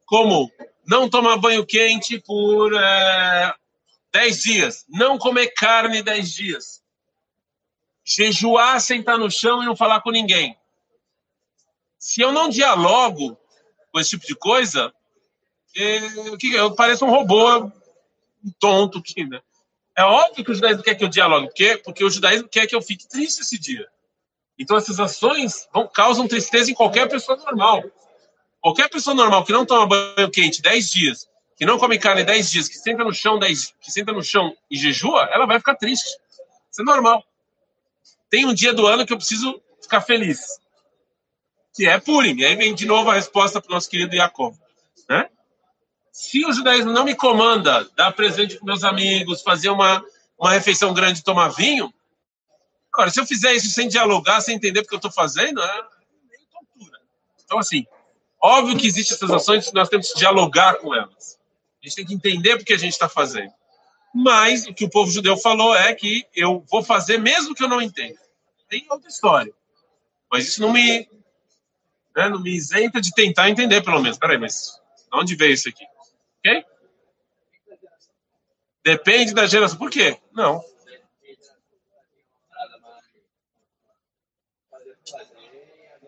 como 0.06 0.50
não 0.88 1.10
tomar 1.10 1.36
banho 1.36 1.66
quente 1.66 2.18
por 2.18 2.74
é, 2.74 3.54
10 4.14 4.42
dias, 4.42 4.86
não 4.88 5.18
comer 5.18 5.48
carne 5.48 6.02
10 6.02 6.32
dias, 6.32 6.82
jejuar, 8.06 8.80
sentar 8.80 9.18
no 9.18 9.30
chão 9.30 9.62
e 9.62 9.66
não 9.66 9.76
falar 9.76 10.00
com 10.00 10.12
ninguém. 10.12 10.58
Se 12.00 12.22
eu 12.22 12.32
não 12.32 12.48
dialogo 12.48 13.38
com 13.92 14.00
esse 14.00 14.12
tipo 14.12 14.26
de 14.26 14.36
coisa, 14.36 14.94
é, 15.76 16.00
eu 16.54 16.74
pareço 16.74 17.04
um 17.04 17.10
robô 17.10 17.66
um 17.66 18.52
tonto 18.62 19.00
aqui, 19.00 19.26
né? 19.26 19.42
É 19.94 20.04
óbvio 20.06 20.46
que 20.46 20.52
o 20.52 20.56
judaísmo 20.56 20.84
quer 20.84 20.96
que 20.96 21.04
eu 21.04 21.10
dialogue, 21.10 21.48
porque, 21.48 21.78
porque 21.84 22.04
o 22.06 22.10
judaísmo 22.10 22.48
quer 22.48 22.66
que 22.66 22.74
eu 22.74 22.82
fique 22.82 23.10
triste 23.10 23.42
esse 23.42 23.60
dia. 23.60 23.91
Então, 24.62 24.78
essas 24.78 25.00
ações 25.00 25.68
vão, 25.74 25.88
causam 25.88 26.28
tristeza 26.28 26.70
em 26.70 26.76
qualquer 26.76 27.10
pessoa 27.10 27.36
normal. 27.36 27.84
Qualquer 28.62 28.88
pessoa 28.92 29.16
normal 29.16 29.44
que 29.44 29.52
não 29.52 29.66
toma 29.66 29.88
banho 29.88 30.30
quente 30.30 30.62
10 30.62 30.92
dias, 30.92 31.28
que 31.58 31.66
não 31.66 31.80
come 31.80 31.98
carne 31.98 32.24
10 32.24 32.52
dias, 32.52 32.68
que 32.68 32.76
senta 32.76 33.04
no 33.04 33.12
chão 33.12 33.40
10, 33.40 33.74
que 33.82 33.92
senta 33.92 34.12
no 34.12 34.24
chão 34.24 34.56
e 34.70 34.78
jejua, 34.78 35.28
ela 35.34 35.48
vai 35.48 35.58
ficar 35.58 35.74
triste. 35.74 36.08
Isso 36.72 36.82
é 36.82 36.84
normal. 36.84 37.26
Tem 38.30 38.46
um 38.46 38.54
dia 38.54 38.72
do 38.72 38.86
ano 38.86 39.04
que 39.04 39.12
eu 39.12 39.18
preciso 39.18 39.60
ficar 39.82 40.00
feliz, 40.00 40.60
que 41.74 41.88
é 41.88 42.00
Purim. 42.00 42.38
E 42.38 42.46
aí 42.46 42.56
vem 42.56 42.76
de 42.76 42.86
novo 42.86 43.10
a 43.10 43.16
resposta 43.16 43.60
para 43.60 43.72
o 43.72 43.74
nosso 43.74 43.90
querido 43.90 44.16
Jacob. 44.16 44.54
Né? 45.10 45.28
Se 46.12 46.46
o 46.46 46.54
judaísmo 46.54 46.92
não 46.92 47.04
me 47.04 47.16
comanda 47.16 47.90
dar 47.96 48.12
presente 48.12 48.58
para 48.58 48.66
meus 48.66 48.84
amigos, 48.84 49.42
fazer 49.42 49.70
uma, 49.70 50.06
uma 50.38 50.52
refeição 50.52 50.94
grande 50.94 51.22
e 51.22 51.24
tomar 51.24 51.50
vinho, 51.50 51.92
Agora, 52.94 53.10
se 53.10 53.20
eu 53.20 53.26
fizer 53.26 53.54
isso 53.54 53.70
sem 53.70 53.88
dialogar, 53.88 54.42
sem 54.42 54.56
entender 54.56 54.82
o 54.82 54.86
que 54.86 54.94
eu 54.94 54.98
estou 54.98 55.12
fazendo, 55.12 55.62
é 55.62 55.74
meio 56.30 56.46
tortura. 56.52 57.00
Então, 57.44 57.58
assim, 57.58 57.86
óbvio 58.42 58.78
que 58.78 58.88
existem 58.88 59.16
essas 59.16 59.32
ações, 59.32 59.72
nós 59.72 59.90
temos 59.90 60.12
que 60.12 60.20
dialogar 60.20 60.76
com 60.76 60.94
elas. 60.94 61.40
A 61.82 61.88
gente 61.88 61.96
tem 61.96 62.06
que 62.06 62.14
entender 62.14 62.56
o 62.56 62.64
que 62.64 62.74
a 62.74 62.78
gente 62.78 62.94
está 62.94 63.08
fazendo. 63.08 63.52
Mas 64.14 64.68
o 64.68 64.74
que 64.74 64.84
o 64.84 64.90
povo 64.90 65.10
judeu 65.10 65.38
falou 65.38 65.74
é 65.74 65.96
que 65.96 66.26
eu 66.36 66.66
vou 66.70 66.84
fazer 66.84 67.18
mesmo 67.18 67.56
que 67.56 67.64
eu 67.64 67.70
não 67.70 67.82
entenda. 67.82 68.20
Tem 68.68 68.86
outra 68.90 69.10
história. 69.10 69.54
Mas 70.30 70.48
isso 70.48 70.62
não 70.62 70.72
me, 70.72 71.10
né, 72.16 72.30
não 72.30 72.42
me 72.42 72.52
isenta 72.52 73.00
de 73.00 73.12
tentar 73.14 73.50
entender, 73.50 73.82
pelo 73.82 74.02
menos. 74.02 74.18
Peraí, 74.18 74.38
mas 74.38 74.80
de 74.98 75.18
onde 75.18 75.36
veio 75.36 75.54
isso 75.54 75.70
aqui? 75.70 75.86
Ok? 76.40 76.66
Depende 78.84 79.34
da 79.34 79.46
geração. 79.46 79.78
Por 79.78 79.90
quê? 79.90 80.18
Não. 80.34 80.62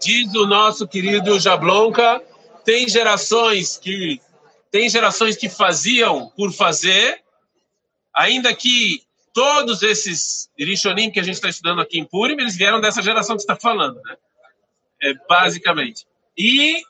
Diz 0.04 0.34
o 0.36 0.46
nosso 0.46 0.88
querido 0.88 1.39
Jablonka, 1.39 2.22
tem 2.66 2.88
gerações 2.88 3.78
que 3.78 4.20
tem 4.70 4.89
gerações 4.89 5.38
que 5.38 5.48
faziam 5.48 6.30
por 6.36 6.52
fazer, 6.52 7.22
ainda 8.13 8.54
que 8.56 9.04
todos 9.32 9.84
esses 9.84 10.50
Rishonim 10.58 11.12
que 11.12 11.20
a 11.20 11.24
gente 11.24 11.36
está 11.36 11.48
estudando 11.48 11.82
aqui 11.82 12.00
em 12.00 12.06
Purim, 12.06 12.34
eles 12.34 12.56
vieram 12.56 12.82
dessa 12.82 13.02
geração 13.02 13.36
que 13.36 13.44
está 13.44 13.56
falando, 13.56 14.02
né? 14.04 14.16
É, 15.02 15.13
basicamente. 15.28 16.06
E, 16.38 16.82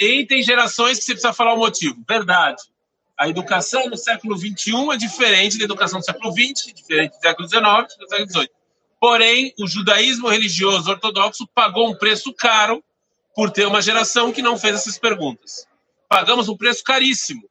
e 0.00 0.26
tem 0.26 0.42
gerações 0.42 0.98
que 0.98 1.04
você 1.04 1.12
precisa 1.12 1.32
falar 1.32 1.54
o 1.54 1.58
motivo. 1.58 1.96
Verdade. 2.08 2.62
A 3.18 3.28
educação 3.28 3.88
no 3.88 3.96
século 3.96 4.36
XXI 4.36 4.90
é 4.92 4.96
diferente 4.96 5.58
da 5.58 5.64
educação 5.64 6.00
do 6.00 6.04
século 6.04 6.32
XX, 6.32 6.72
diferente 6.74 7.12
do 7.12 7.20
século 7.20 7.48
XIX, 7.48 7.96
do 7.98 8.08
século 8.08 8.30
XVIII. 8.30 8.50
Porém, 9.02 9.52
o 9.58 9.66
judaísmo 9.66 10.28
religioso 10.28 10.88
ortodoxo 10.88 11.44
pagou 11.52 11.90
um 11.90 11.98
preço 11.98 12.32
caro 12.32 12.84
por 13.34 13.50
ter 13.50 13.66
uma 13.66 13.82
geração 13.82 14.30
que 14.30 14.40
não 14.40 14.56
fez 14.56 14.76
essas 14.76 14.96
perguntas. 14.96 15.66
Pagamos 16.08 16.48
um 16.48 16.56
preço 16.56 16.84
caríssimo. 16.84 17.42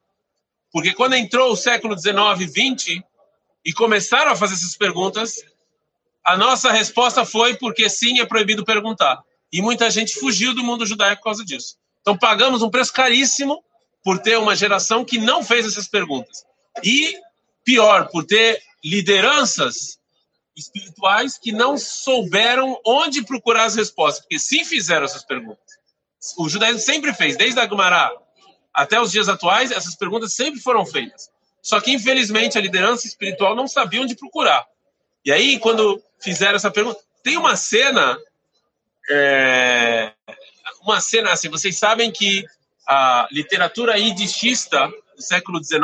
Porque 0.72 0.94
quando 0.94 1.12
entrou 1.12 1.52
o 1.52 1.56
século 1.56 1.94
19 1.94 2.44
e 2.44 2.46
20 2.46 3.04
e 3.66 3.72
começaram 3.74 4.32
a 4.32 4.34
fazer 4.34 4.54
essas 4.54 4.74
perguntas, 4.78 5.44
a 6.24 6.38
nossa 6.38 6.72
resposta 6.72 7.22
foi 7.26 7.54
porque 7.54 7.86
sim, 7.86 8.18
é 8.18 8.24
proibido 8.24 8.64
perguntar. 8.64 9.22
E 9.52 9.60
muita 9.60 9.90
gente 9.90 10.18
fugiu 10.18 10.54
do 10.54 10.64
mundo 10.64 10.86
judaico 10.86 11.20
por 11.20 11.24
causa 11.24 11.44
disso. 11.44 11.76
Então 12.00 12.16
pagamos 12.16 12.62
um 12.62 12.70
preço 12.70 12.94
caríssimo 12.94 13.62
por 14.02 14.18
ter 14.18 14.38
uma 14.38 14.56
geração 14.56 15.04
que 15.04 15.18
não 15.18 15.44
fez 15.44 15.66
essas 15.66 15.86
perguntas. 15.86 16.46
E 16.82 17.14
pior, 17.62 18.08
por 18.08 18.24
ter 18.24 18.58
lideranças 18.82 20.00
espirituais 20.56 21.38
que 21.38 21.52
não 21.52 21.78
souberam 21.78 22.78
onde 22.86 23.24
procurar 23.24 23.64
as 23.64 23.74
respostas, 23.74 24.20
porque 24.20 24.38
sim 24.38 24.64
fizeram 24.64 25.04
essas 25.04 25.24
perguntas. 25.24 25.80
O 26.38 26.48
judaísmo 26.48 26.80
sempre 26.80 27.12
fez, 27.12 27.36
desde 27.36 27.58
a 27.58 27.66
Gumará 27.66 28.12
até 28.72 29.00
os 29.00 29.10
dias 29.10 29.28
atuais, 29.28 29.70
essas 29.70 29.94
perguntas 29.94 30.32
sempre 30.32 30.60
foram 30.60 30.86
feitas. 30.86 31.30
Só 31.60 31.80
que, 31.80 31.92
infelizmente, 31.92 32.58
a 32.58 32.60
liderança 32.60 33.06
espiritual 33.06 33.54
não 33.54 33.68
sabia 33.68 34.02
onde 34.02 34.16
procurar. 34.16 34.66
E 35.24 35.30
aí, 35.30 35.58
quando 35.58 36.02
fizeram 36.20 36.56
essa 36.56 36.70
pergunta, 36.70 37.00
tem 37.22 37.36
uma 37.36 37.54
cena, 37.54 38.18
é, 39.10 40.12
uma 40.82 41.00
cena 41.00 41.32
assim, 41.32 41.48
vocês 41.48 41.78
sabem 41.78 42.10
que 42.10 42.44
a 42.86 43.28
literatura 43.30 43.98
idistista 43.98 44.88
do 45.14 45.22
século 45.22 45.62
XIX, 45.62 45.80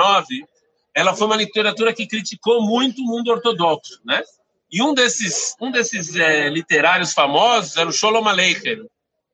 ela 0.95 1.15
foi 1.15 1.27
uma 1.27 1.37
literatura 1.37 1.95
que 1.95 2.07
criticou 2.07 2.63
muito 2.63 3.01
o 3.03 3.05
mundo 3.05 3.31
ortodoxo, 3.31 4.01
né? 4.05 4.23
E 4.71 4.83
um 4.83 4.93
desses, 4.93 5.55
um 5.61 5.71
desses 5.71 6.15
é, 6.15 6.49
literários 6.49 7.13
famosos 7.13 7.77
era 7.77 7.89
o 7.89 7.93
Sholom 7.93 8.27
Aleichem. 8.29 8.87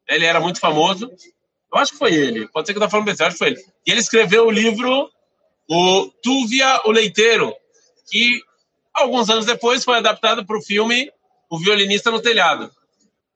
Ele 0.08 0.24
era 0.24 0.40
muito 0.40 0.60
famoso. 0.60 1.10
Eu 1.72 1.78
acho 1.78 1.92
que 1.92 1.98
foi 1.98 2.14
ele. 2.14 2.48
Pode 2.48 2.66
ser 2.66 2.72
que 2.72 2.78
eu 2.78 2.84
estou 2.84 2.90
falando 2.90 3.06
besteira, 3.06 3.28
acho 3.28 3.38
que 3.38 3.44
foi 3.44 3.48
ele. 3.48 3.60
E 3.86 3.90
ele 3.90 4.00
escreveu 4.00 4.46
o 4.46 4.50
livro 4.50 5.10
O 5.68 6.06
Tuvia, 6.22 6.82
o 6.84 6.92
Leiteiro, 6.92 7.52
que 8.08 8.40
alguns 8.94 9.28
anos 9.28 9.44
depois 9.44 9.84
foi 9.84 9.96
adaptado 9.96 10.46
para 10.46 10.56
o 10.56 10.62
filme 10.62 11.10
O 11.50 11.58
Violinista 11.58 12.12
no 12.12 12.22
Telhado. 12.22 12.70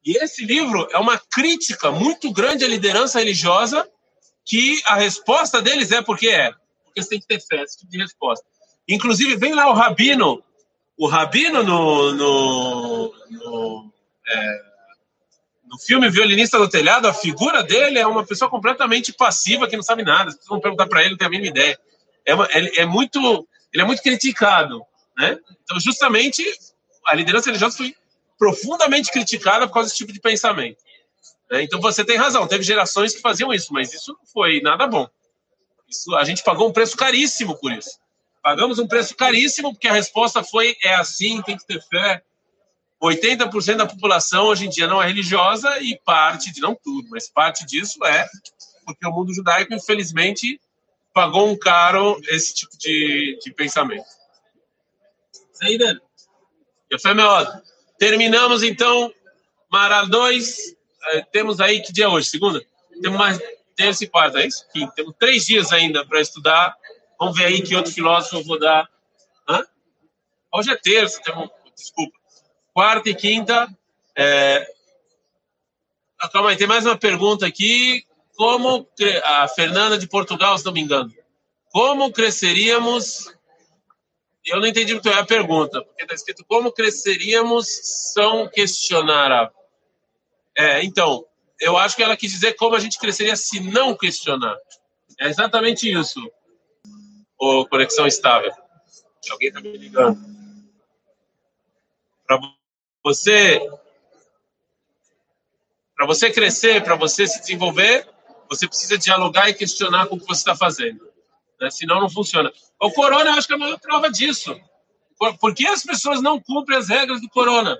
E 0.05 0.17
esse 0.23 0.45
livro 0.45 0.89
é 0.93 0.99
uma 0.99 1.19
crítica 1.19 1.91
muito 1.91 2.33
grande 2.33 2.65
à 2.65 2.69
liderança 2.69 3.19
religiosa, 3.19 3.87
que 4.47 4.81
a 4.87 4.95
resposta 4.95 5.61
deles 5.61 5.91
é 5.91 6.01
porque 6.01 6.29
é. 6.29 6.53
Porque 6.85 7.03
você 7.03 7.11
tem 7.11 7.21
que 7.21 7.27
ter 7.27 7.41
fé, 7.41 7.63
esse 7.63 7.79
tipo 7.79 7.91
de 7.91 7.99
resposta. 7.99 8.47
Inclusive, 8.89 9.37
vem 9.37 9.53
lá 9.53 9.69
o 9.69 9.75
Rabino 9.75 10.43
o 10.99 11.07
Rabino 11.07 11.63
no, 11.63 12.13
no, 12.13 13.15
no, 13.31 13.93
é, 14.29 14.63
no 15.65 15.79
filme 15.79 16.11
Violinista 16.11 16.59
do 16.59 16.69
Telhado, 16.69 17.07
a 17.07 17.15
figura 17.15 17.63
dele 17.63 18.01
é 18.01 18.07
uma 18.07 18.27
pessoa 18.27 18.51
completamente 18.51 19.13
passiva 19.13 19.69
que 19.69 19.77
não 19.77 19.83
sabe 19.83 20.03
nada. 20.03 20.33
Se 20.33 20.49
vão 20.49 20.61
perguntar 20.61 20.89
para 20.89 21.03
ele, 21.03 21.11
não 21.11 21.17
tem 21.17 21.29
a 21.29 21.31
mínima 21.31 21.51
ideia. 21.51 21.79
É, 22.27 22.35
uma, 22.35 22.47
é, 22.47 22.81
é, 22.81 22.85
muito, 22.85 23.49
ele 23.73 23.83
é 23.83 23.87
muito 23.87 24.03
criticado, 24.03 24.83
né? 25.17 25.39
Então, 25.63 25.79
justamente, 25.79 26.43
a 27.07 27.15
liderança 27.15 27.47
religiosa 27.47 27.77
foi 27.77 27.95
profundamente 28.37 29.13
criticada 29.13 29.69
por 29.69 29.75
causa 29.75 29.89
desse 29.89 29.99
tipo 29.99 30.13
de 30.13 30.21
pensamento. 30.21 30.79
Né? 31.49 31.63
Então, 31.63 31.81
você 31.81 32.05
tem 32.05 32.17
razão. 32.17 32.47
Teve 32.49 32.65
gerações 32.65 33.15
que 33.15 33.21
faziam 33.21 33.55
isso, 33.55 33.73
mas 33.73 33.93
isso 33.95 34.13
não 34.13 34.27
foi 34.33 34.61
nada 34.61 34.87
bom. 34.87 35.09
Isso, 35.89 36.15
a 36.17 36.25
gente 36.25 36.43
pagou 36.43 36.69
um 36.69 36.73
preço 36.73 36.97
caríssimo 36.97 37.57
por 37.57 37.71
isso. 37.73 37.99
Pagamos 38.43 38.79
um 38.79 38.87
preço 38.87 39.17
caríssimo, 39.17 39.73
porque 39.73 39.89
a 39.89 39.93
resposta 39.93 40.43
foi: 40.43 40.77
é 40.83 40.95
assim, 40.95 41.43
tem 41.43 41.57
que 41.57 41.67
ter 41.67 41.83
fé. 41.83 42.23
80% 43.03 43.77
da 43.77 43.87
população 43.87 44.47
hoje 44.47 44.67
em 44.67 44.69
dia 44.69 44.89
não 44.89 45.01
é 45.01 45.07
religiosa 45.07 45.79
e 45.81 45.97
parte, 46.05 46.53
de 46.53 46.61
não 46.61 46.75
tudo, 46.75 47.09
mas 47.11 47.29
parte 47.29 47.65
disso 47.65 48.05
é 48.05 48.27
porque 48.85 49.07
o 49.07 49.13
mundo 49.13 49.33
judaico, 49.33 49.73
infelizmente, 49.73 50.61
pagou 51.13 51.49
um 51.49 51.57
caro 51.57 52.19
esse 52.29 52.55
tipo 52.55 52.77
de, 52.79 53.39
de 53.45 53.53
pensamento. 53.53 54.07
Saída? 55.53 56.01
Terminamos 57.99 58.63
então 58.63 59.13
Maral 59.71 60.09
2. 60.09 60.77
Eh, 61.13 61.27
temos 61.31 61.61
aí 61.61 61.83
que 61.83 61.93
dia 61.93 62.07
é 62.07 62.09
hoje? 62.09 62.29
Segunda? 62.29 62.65
Temos 63.03 63.19
mais 63.19 63.39
terça 63.77 64.05
e 64.05 64.09
quarta, 64.09 64.41
é 64.41 64.47
isso? 64.47 64.67
Quinta. 64.73 64.93
Temos 64.95 65.15
três 65.19 65.45
dias 65.45 65.73
ainda 65.73 66.05
para 66.07 66.21
estudar 66.21 66.75
Vamos 67.19 67.37
ver 67.37 67.47
aí 67.47 67.63
que 67.63 67.75
outro 67.75 67.93
filósofo 67.93 68.37
eu 68.37 68.45
vou 68.45 68.59
dar. 68.59 68.89
Hã? 69.49 69.67
Hoje 70.55 70.71
é 70.71 70.77
terça, 70.77 71.21
um... 71.37 71.49
desculpa. 71.75 72.17
Quarta 72.73 73.11
e 73.11 73.15
quinta. 73.15 73.69
É... 74.17 74.65
Ah, 76.21 76.29
calma 76.29 76.51
aí, 76.51 76.57
tem 76.57 76.67
mais 76.67 76.87
uma 76.87 76.97
pergunta 76.97 77.45
aqui. 77.45 78.05
Como 78.37 78.89
a 79.25 79.49
Fernanda 79.49 79.99
de 79.99 80.07
Portugal, 80.07 80.57
se 80.57 80.65
não 80.65 80.73
me 80.73 80.81
engano. 80.81 81.13
Como 81.71 82.13
cresceríamos? 82.13 83.27
Eu 84.47 84.61
não 84.61 84.69
entendi 84.69 84.93
muito 84.95 85.09
bem 85.09 85.19
a 85.19 85.27
pergunta, 85.27 85.83
porque 85.83 86.03
está 86.03 86.15
escrito 86.15 86.45
como 86.45 86.73
cresceríamos 86.73 87.67
são 88.15 88.49
questionar. 88.49 89.53
É, 90.57 90.85
então, 90.85 91.27
eu 91.61 91.77
acho 91.77 91.97
que 91.97 92.03
ela 92.03 92.17
quis 92.17 92.31
dizer 92.31 92.55
como 92.55 92.77
a 92.77 92.81
gente 92.81 92.99
cresceria 92.99 93.35
se 93.35 93.59
não 93.59 93.97
questionar. 93.97 94.57
É 95.19 95.27
exatamente 95.27 95.91
isso 95.91 96.21
ou 97.39 97.67
conexão 97.69 98.07
estável? 98.07 98.53
Alguém 99.31 99.49
está 99.49 99.61
me 99.61 99.77
ligando? 99.77 100.19
Para 102.27 102.41
você, 103.05 103.61
para 105.97 106.07
você 106.07 106.31
crescer, 106.31 106.83
para 106.83 106.97
você 106.97 107.27
se 107.27 107.41
desenvolver, 107.41 108.09
você 108.49 108.67
precisa 108.67 108.99
dialogar 108.99 109.49
e 109.49 109.55
questionar 109.55 110.07
com 110.07 110.17
o 110.17 110.21
que 110.21 110.27
você 110.27 110.41
está 110.41 110.57
fazendo. 110.57 111.09
Né? 111.61 111.71
Senão 111.71 112.01
não 112.01 112.09
funciona. 112.09 112.53
O 112.81 112.91
corona, 112.93 113.31
eu 113.31 113.35
acho 113.35 113.47
que 113.47 113.53
é 113.53 113.57
a 113.57 113.59
maior 113.59 113.79
prova 113.79 114.11
disso. 114.11 114.59
Por 115.41 115.55
que 115.55 115.67
as 115.67 115.83
pessoas 115.83 116.23
não 116.23 116.41
cumprem 116.41 116.79
as 116.79 116.89
regras 116.89 117.21
do 117.21 117.29
corona? 117.29 117.79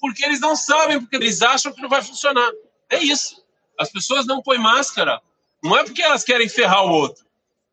Porque 0.00 0.24
eles 0.24 0.40
não 0.40 0.56
sabem, 0.56 1.00
porque 1.00 1.16
eles 1.16 1.40
acham 1.42 1.72
que 1.72 1.80
não 1.80 1.88
vai 1.88 2.02
funcionar. 2.02 2.50
É 2.90 2.98
isso. 2.98 3.44
As 3.78 3.90
pessoas 3.90 4.26
não 4.26 4.42
põem 4.42 4.58
máscara. 4.58 5.20
Não 5.62 5.76
é 5.76 5.84
porque 5.84 6.02
elas 6.02 6.24
querem 6.24 6.48
ferrar 6.48 6.84
o 6.84 6.90
outro. 6.90 7.27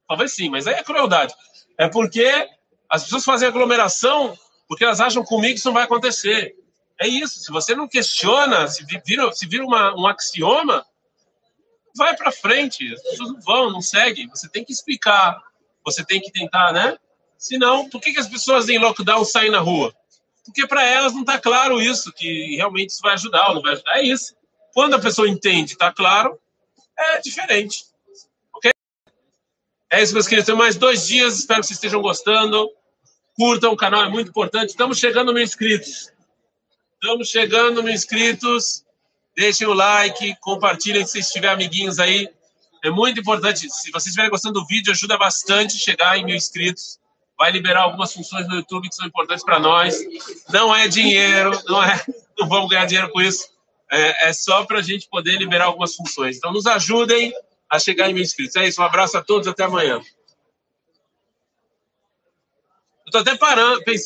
Talvez 0.07 0.33
sim, 0.33 0.49
mas 0.49 0.67
aí 0.67 0.75
é 0.75 0.83
crueldade. 0.83 1.33
É 1.77 1.87
porque 1.87 2.49
as 2.89 3.03
pessoas 3.03 3.25
fazem 3.25 3.47
aglomeração 3.47 4.37
porque 4.67 4.83
elas 4.83 4.99
acham 4.99 5.23
comigo 5.23 5.53
que 5.53 5.59
isso 5.59 5.67
não 5.67 5.73
vai 5.73 5.83
acontecer. 5.83 6.55
É 6.99 7.07
isso. 7.07 7.39
Se 7.39 7.51
você 7.51 7.75
não 7.75 7.87
questiona, 7.87 8.67
se 8.67 8.85
vira, 9.05 9.31
se 9.31 9.47
vira 9.47 9.63
uma, 9.63 9.95
um 9.95 10.07
axioma, 10.07 10.85
vai 11.95 12.15
para 12.15 12.31
frente. 12.31 12.93
As 12.93 13.01
pessoas 13.01 13.31
não 13.31 13.41
vão, 13.41 13.71
não 13.71 13.81
seguem. 13.81 14.27
Você 14.29 14.49
tem 14.49 14.63
que 14.63 14.71
explicar. 14.71 15.41
Você 15.83 16.03
tem 16.03 16.19
que 16.19 16.31
tentar, 16.31 16.71
né? 16.73 16.97
Senão, 17.37 17.89
por 17.89 18.01
que, 18.01 18.13
que 18.13 18.19
as 18.19 18.27
pessoas 18.27 18.69
em 18.69 18.79
lockdown 18.79 19.23
saem 19.23 19.51
na 19.51 19.59
rua? 19.59 19.93
Porque 20.43 20.65
para 20.67 20.83
elas 20.83 21.13
não 21.13 21.21
está 21.21 21.39
claro 21.39 21.81
isso, 21.81 22.11
que 22.13 22.55
realmente 22.55 22.91
isso 22.91 23.01
vai 23.01 23.13
ajudar 23.13 23.49
ou 23.49 23.55
não 23.55 23.61
vai 23.61 23.73
ajudar. 23.73 23.97
É 23.97 24.03
isso. 24.03 24.35
Quando 24.73 24.95
a 24.95 24.99
pessoa 24.99 25.29
entende, 25.29 25.73
está 25.73 25.91
claro, 25.91 26.39
é 26.97 27.19
diferente. 27.19 27.85
É 29.91 30.01
isso, 30.01 30.13
meus 30.13 30.27
queridos. 30.27 30.47
Tem 30.47 30.55
mais 30.55 30.75
dois 30.75 31.07
dias. 31.07 31.39
Espero 31.39 31.61
que 31.61 31.67
vocês 31.67 31.77
estejam 31.77 32.01
gostando. 32.01 32.69
Curtam 33.35 33.73
o 33.73 33.77
canal, 33.77 34.03
é 34.05 34.09
muito 34.09 34.29
importante. 34.29 34.69
Estamos 34.69 34.97
chegando 34.97 35.33
mil 35.33 35.43
inscritos. 35.43 36.11
Estamos 36.93 37.29
chegando 37.29 37.83
mil 37.83 37.93
inscritos. 37.93 38.83
Deixem 39.35 39.67
o 39.67 39.73
like, 39.73 40.35
compartilhem 40.39 41.05
se 41.05 41.11
vocês 41.11 41.29
tiverem 41.29 41.55
amiguinhos 41.55 41.99
aí. 41.99 42.29
É 42.83 42.89
muito 42.89 43.19
importante. 43.19 43.69
Se 43.69 43.91
vocês 43.91 44.07
estiverem 44.07 44.31
gostando 44.31 44.59
do 44.59 44.65
vídeo, 44.65 44.91
ajuda 44.91 45.17
bastante 45.17 45.77
chegar 45.77 46.17
em 46.17 46.23
mil 46.23 46.35
inscritos. 46.35 46.97
Vai 47.37 47.51
liberar 47.51 47.81
algumas 47.81 48.13
funções 48.13 48.47
no 48.47 48.55
YouTube 48.55 48.87
que 48.87 48.95
são 48.95 49.05
importantes 49.05 49.43
para 49.43 49.59
nós. 49.59 49.99
Não 50.49 50.73
é 50.73 50.87
dinheiro, 50.87 51.51
não 51.67 51.83
é, 51.83 52.01
não 52.39 52.47
vamos 52.47 52.69
ganhar 52.69 52.85
dinheiro 52.85 53.11
com 53.11 53.21
isso. 53.21 53.45
É, 53.91 54.29
é 54.29 54.33
só 54.33 54.63
para 54.63 54.79
a 54.79 54.81
gente 54.81 55.09
poder 55.09 55.37
liberar 55.37 55.65
algumas 55.65 55.93
funções. 55.93 56.37
Então, 56.37 56.53
nos 56.53 56.65
ajudem 56.65 57.33
a 57.69 57.79
chegar 57.79 58.09
em 58.09 58.13
mil 58.13 58.23
inscritos. 58.23 58.55
É 58.55 58.67
isso, 58.67 58.81
um 58.81 58.85
abraço 58.85 59.17
a 59.17 59.23
todos, 59.23 59.47
até 59.47 59.63
amanhã. 59.63 60.01
Eu 63.05 63.09
estou 63.09 63.21
até 63.21 63.35
parando, 63.37 63.83
pensando. 63.83 64.03